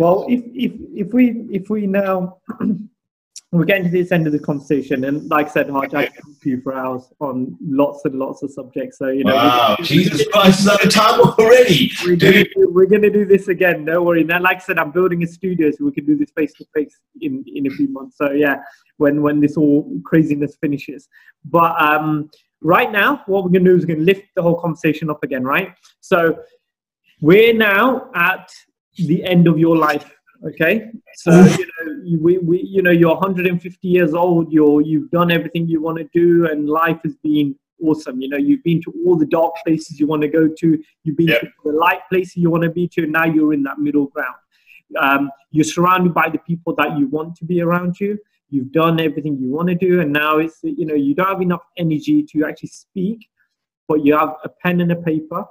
[0.00, 2.38] Well, if if if we if we now
[3.52, 6.22] we're getting to this end of the conversation, and like I said, Haj, I can
[6.22, 8.96] talk to you for hours on lots and lots of subjects.
[8.96, 11.92] So you know, wow, Jesus Christ, is out of time already?
[12.02, 13.84] We're gonna, do, we're gonna do this again.
[13.84, 14.24] No worry.
[14.24, 16.64] Now, like I said, I'm building a studio so we can do this face to
[16.74, 18.16] face in in a few months.
[18.16, 18.62] So yeah,
[18.96, 21.10] when when this all craziness finishes.
[21.44, 22.30] But um,
[22.62, 25.44] right now, what we're gonna do is we're gonna lift the whole conversation up again,
[25.44, 25.74] right?
[26.00, 26.38] So
[27.20, 28.48] we're now at
[28.96, 30.10] the end of your life
[30.46, 30.90] okay?
[31.14, 35.68] So you know we, we you know you're 150 years old you're you've done everything
[35.68, 38.20] you want to do and life has been awesome.
[38.20, 41.16] You know you've been to all the dark places you want to go to you've
[41.16, 41.40] been yep.
[41.40, 44.36] to the light places you want to be to now you're in that middle ground.
[45.00, 48.18] Um, you're surrounded by the people that you want to be around you
[48.50, 51.40] you've done everything you want to do and now it's you know you don't have
[51.40, 53.28] enough energy to actually speak
[53.88, 55.44] but you have a pen and a paper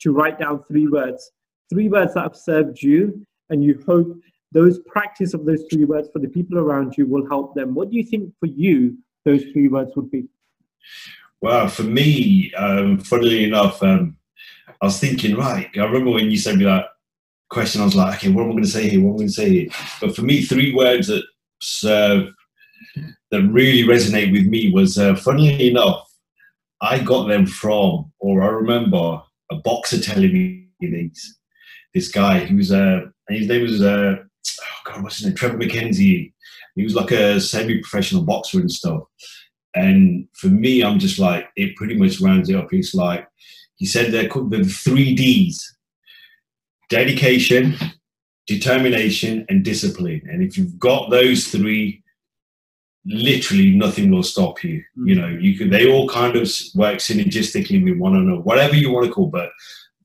[0.00, 1.30] to write down three words
[1.70, 4.16] three words that have served you and you hope
[4.52, 7.74] those practice of those three words for the people around you will help them.
[7.74, 10.28] What do you think for you those three words would be?
[11.40, 14.16] Well, for me, um, funnily enough, um,
[14.80, 16.86] I was thinking, right, I remember when you sent me that
[17.50, 19.00] question, I was like, okay, what am I going to say here?
[19.00, 19.68] What am I going to say here?
[20.00, 21.24] But for me, three words that
[21.60, 22.28] serve,
[23.30, 26.08] that really resonate with me was, uh, funnily enough,
[26.80, 31.38] I got them from, or I remember a boxer telling me these.
[31.94, 35.36] This guy, he was, uh, his name was uh, oh God, what's his name?
[35.36, 36.32] Trevor McKenzie.
[36.74, 39.02] He was like a semi-professional boxer and stuff.
[39.74, 42.72] And for me, I'm just like, it pretty much rounds it up.
[42.72, 43.26] It's like,
[43.76, 45.76] he said there could be three D's
[46.88, 47.74] dedication,
[48.46, 50.22] determination, and discipline.
[50.30, 52.02] And if you've got those three,
[53.04, 54.78] literally nothing will stop you.
[54.78, 55.08] Mm-hmm.
[55.08, 58.90] You know, you can, they all kind of work synergistically with one another, whatever you
[58.90, 59.50] want to call, but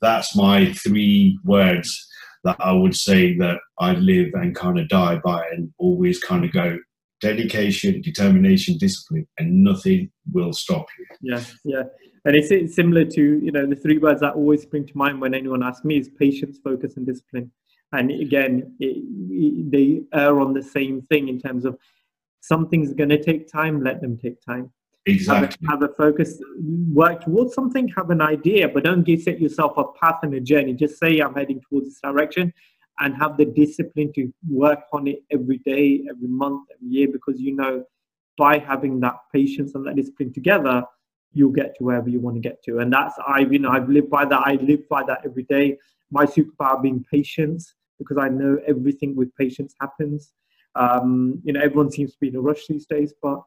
[0.02, 2.08] that's my three words
[2.44, 6.46] that I would say that I live and kind of die by and always kind
[6.46, 6.78] of go
[7.20, 11.06] dedication, determination, discipline, and nothing will stop you.
[11.22, 11.84] Yeah, yeah.
[12.26, 15.34] And it's, similar to, you know, the three words that always spring to mind when
[15.34, 17.52] anyone asks me is patience, focus, and discipline.
[17.94, 18.98] And again, it,
[19.30, 21.78] it, they are on the same thing in terms of
[22.42, 24.72] something's going to take time, let them take time.
[25.08, 25.68] Exactly.
[25.70, 26.42] Have a, have a, focus,
[26.92, 30.42] work towards something, have an idea, but don't give, set yourself a path and a
[30.42, 30.74] journey.
[30.74, 32.54] Just say, I'm heading towards this direction
[33.00, 37.40] and have the discipline to work on it every day, every month, every year, because
[37.40, 37.84] you know
[38.38, 40.84] by having that patience and that discipline together,
[41.34, 42.80] you'll get to wherever you want to get to.
[42.80, 44.42] And that's, I've, you know, I've lived by that.
[44.46, 45.78] I live by that every day.
[46.12, 50.34] My superpower being patience, because I know everything with patience happens.
[50.76, 53.42] Um, you know, everyone seems to be in a rush these days, but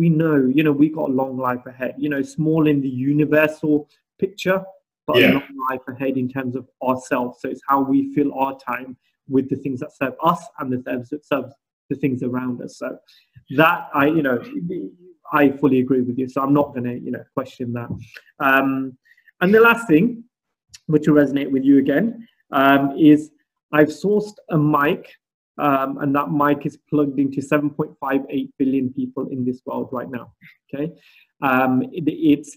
[0.00, 1.94] we know, you know, we got a long life ahead.
[1.98, 3.86] You know, small in the universal
[4.18, 4.62] picture,
[5.06, 5.32] but yeah.
[5.32, 7.42] a long life ahead in terms of ourselves.
[7.42, 8.96] So it's how we fill our time
[9.28, 11.52] with the things that serve us and the things that serve
[11.90, 12.78] the things around us.
[12.78, 12.96] So
[13.58, 14.42] that I, you know,
[15.34, 16.30] I fully agree with you.
[16.30, 17.90] So I'm not going to, you know, question that.
[18.38, 18.96] Um,
[19.42, 20.24] and the last thing,
[20.86, 23.30] which will resonate with you again, um, is
[23.70, 25.12] I've sourced a mic
[25.60, 30.32] um, and that mic is plugged into 7.58 billion people in this world right now.
[30.72, 30.92] Okay,
[31.42, 32.56] um, it, it's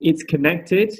[0.00, 0.98] it's connected.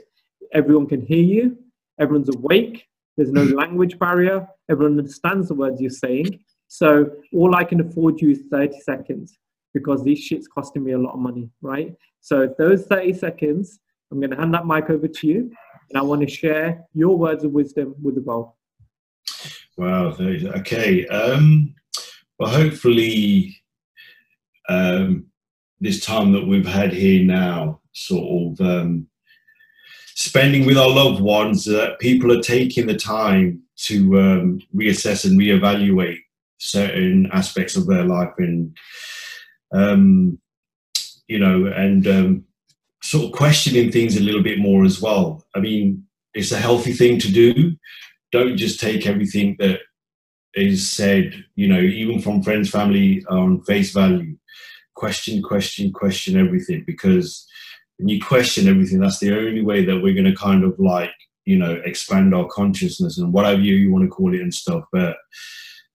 [0.52, 1.56] Everyone can hear you.
[1.98, 2.86] Everyone's awake.
[3.16, 4.46] There's no language barrier.
[4.70, 6.40] Everyone understands the words you're saying.
[6.68, 9.38] So all I can afford you is 30 seconds
[9.72, 11.94] because this shit's costing me a lot of money, right?
[12.20, 13.80] So those 30 seconds,
[14.10, 15.50] I'm going to hand that mic over to you,
[15.90, 18.52] and I want to share your words of wisdom with the world.
[19.78, 20.16] Wow.
[20.18, 21.06] Okay.
[21.06, 21.72] Um,
[22.36, 23.56] well, hopefully,
[24.68, 25.26] um,
[25.80, 29.06] this time that we've had here now, sort of um,
[30.16, 35.24] spending with our loved ones, that uh, people are taking the time to um, reassess
[35.24, 36.18] and reevaluate
[36.58, 38.76] certain aspects of their life, and
[39.72, 40.40] um,
[41.28, 42.44] you know, and um,
[43.00, 45.46] sort of questioning things a little bit more as well.
[45.54, 46.04] I mean,
[46.34, 47.76] it's a healthy thing to do
[48.32, 49.80] don't just take everything that
[50.54, 54.36] is said, you know, even from friends, family on face value.
[54.94, 57.46] Question, question, question everything because
[57.98, 61.12] when you question everything, that's the only way that we're going to kind of like,
[61.44, 64.84] you know, expand our consciousness and whatever you, you want to call it and stuff.
[64.92, 65.16] But,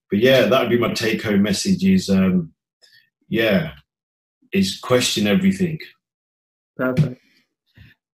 [0.09, 2.53] but yeah, that would be my take home message is, um,
[3.27, 3.71] yeah,
[4.53, 5.79] is question everything.
[6.77, 7.21] Perfect.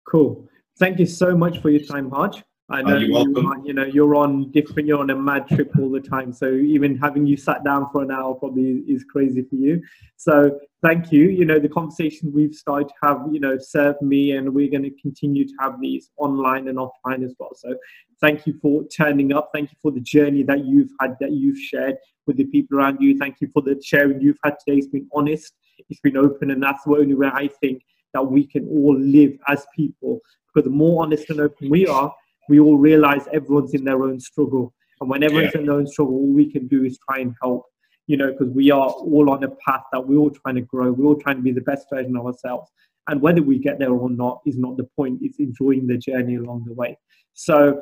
[0.08, 0.48] Cool.
[0.80, 2.44] Thank you so much for your time, Haj.
[2.72, 3.48] I oh, know you're you, welcome.
[3.48, 4.88] are, you know you're on different.
[4.88, 6.32] You're on a mad trip all the time.
[6.32, 9.82] So even having you sat down for an hour probably is crazy for you.
[10.18, 11.30] So thank you.
[11.30, 13.22] You know the conversation we've started to have.
[13.32, 17.26] You know served me, and we're going to continue to have these online and offline
[17.26, 17.52] as well.
[17.56, 17.76] So
[18.22, 19.50] thank you for turning up.
[19.52, 21.96] Thank you for the journey that you've had, that you've shared
[22.28, 23.18] with the people around you.
[23.18, 24.78] Thank you for the sharing you've had today.
[24.78, 25.54] It's been honest.
[25.90, 29.38] It's been open, and that's the only way I think that we can all live
[29.48, 30.20] as people.
[30.54, 32.14] Because the more honest and open we are,
[32.50, 34.74] we all realize everyone's in their own struggle.
[35.00, 37.66] And when everyone's in their own struggle, all we can do is try and help,
[38.08, 40.92] you know, because we are all on a path that we're all trying to grow.
[40.92, 42.70] We're all trying to be the best version of ourselves.
[43.08, 45.20] And whether we get there or not is not the point.
[45.22, 46.98] It's enjoying the journey along the way.
[47.34, 47.82] So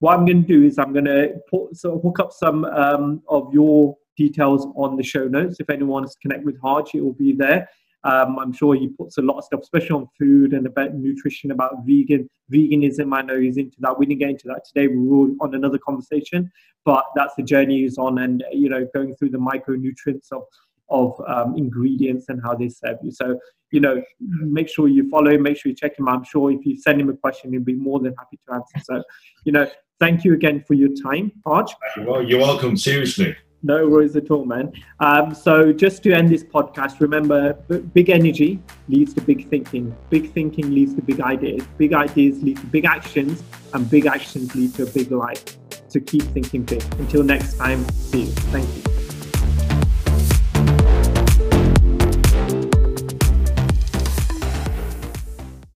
[0.00, 3.22] what I'm going to do is I'm going to put so hook up some um,
[3.28, 5.60] of your details on the show notes.
[5.60, 7.68] If anyone wants to connect with Haj, it will be there.
[8.06, 11.50] Um, I'm sure he puts a lot of stuff, especially on food and about nutrition,
[11.50, 13.16] about vegan veganism.
[13.16, 13.98] I know he's into that.
[13.98, 14.86] We didn't get into that today.
[14.86, 16.50] We were on another conversation,
[16.84, 20.42] but that's the journey he's on, and you know, going through the micronutrients of
[20.88, 23.10] of um, ingredients and how they serve you.
[23.10, 23.40] So
[23.72, 25.42] you know, make sure you follow him.
[25.42, 26.08] Make sure you check him.
[26.08, 26.14] Out.
[26.18, 28.78] I'm sure if you send him a question, he'll be more than happy to answer.
[28.84, 29.02] So,
[29.44, 31.74] you know, thank you again for your time, Haj.
[31.98, 32.76] Well, you're welcome.
[32.76, 33.36] Seriously.
[33.62, 34.72] No worries at all, man.
[35.00, 37.54] Um, so, just to end this podcast, remember
[37.94, 39.96] big energy leads to big thinking.
[40.10, 41.66] Big thinking leads to big ideas.
[41.78, 43.42] Big ideas lead to big actions,
[43.74, 45.44] and big actions lead to a big life.
[45.88, 46.82] So, keep thinking big.
[46.98, 48.26] Until next time, see you.
[48.26, 49.05] Thank you.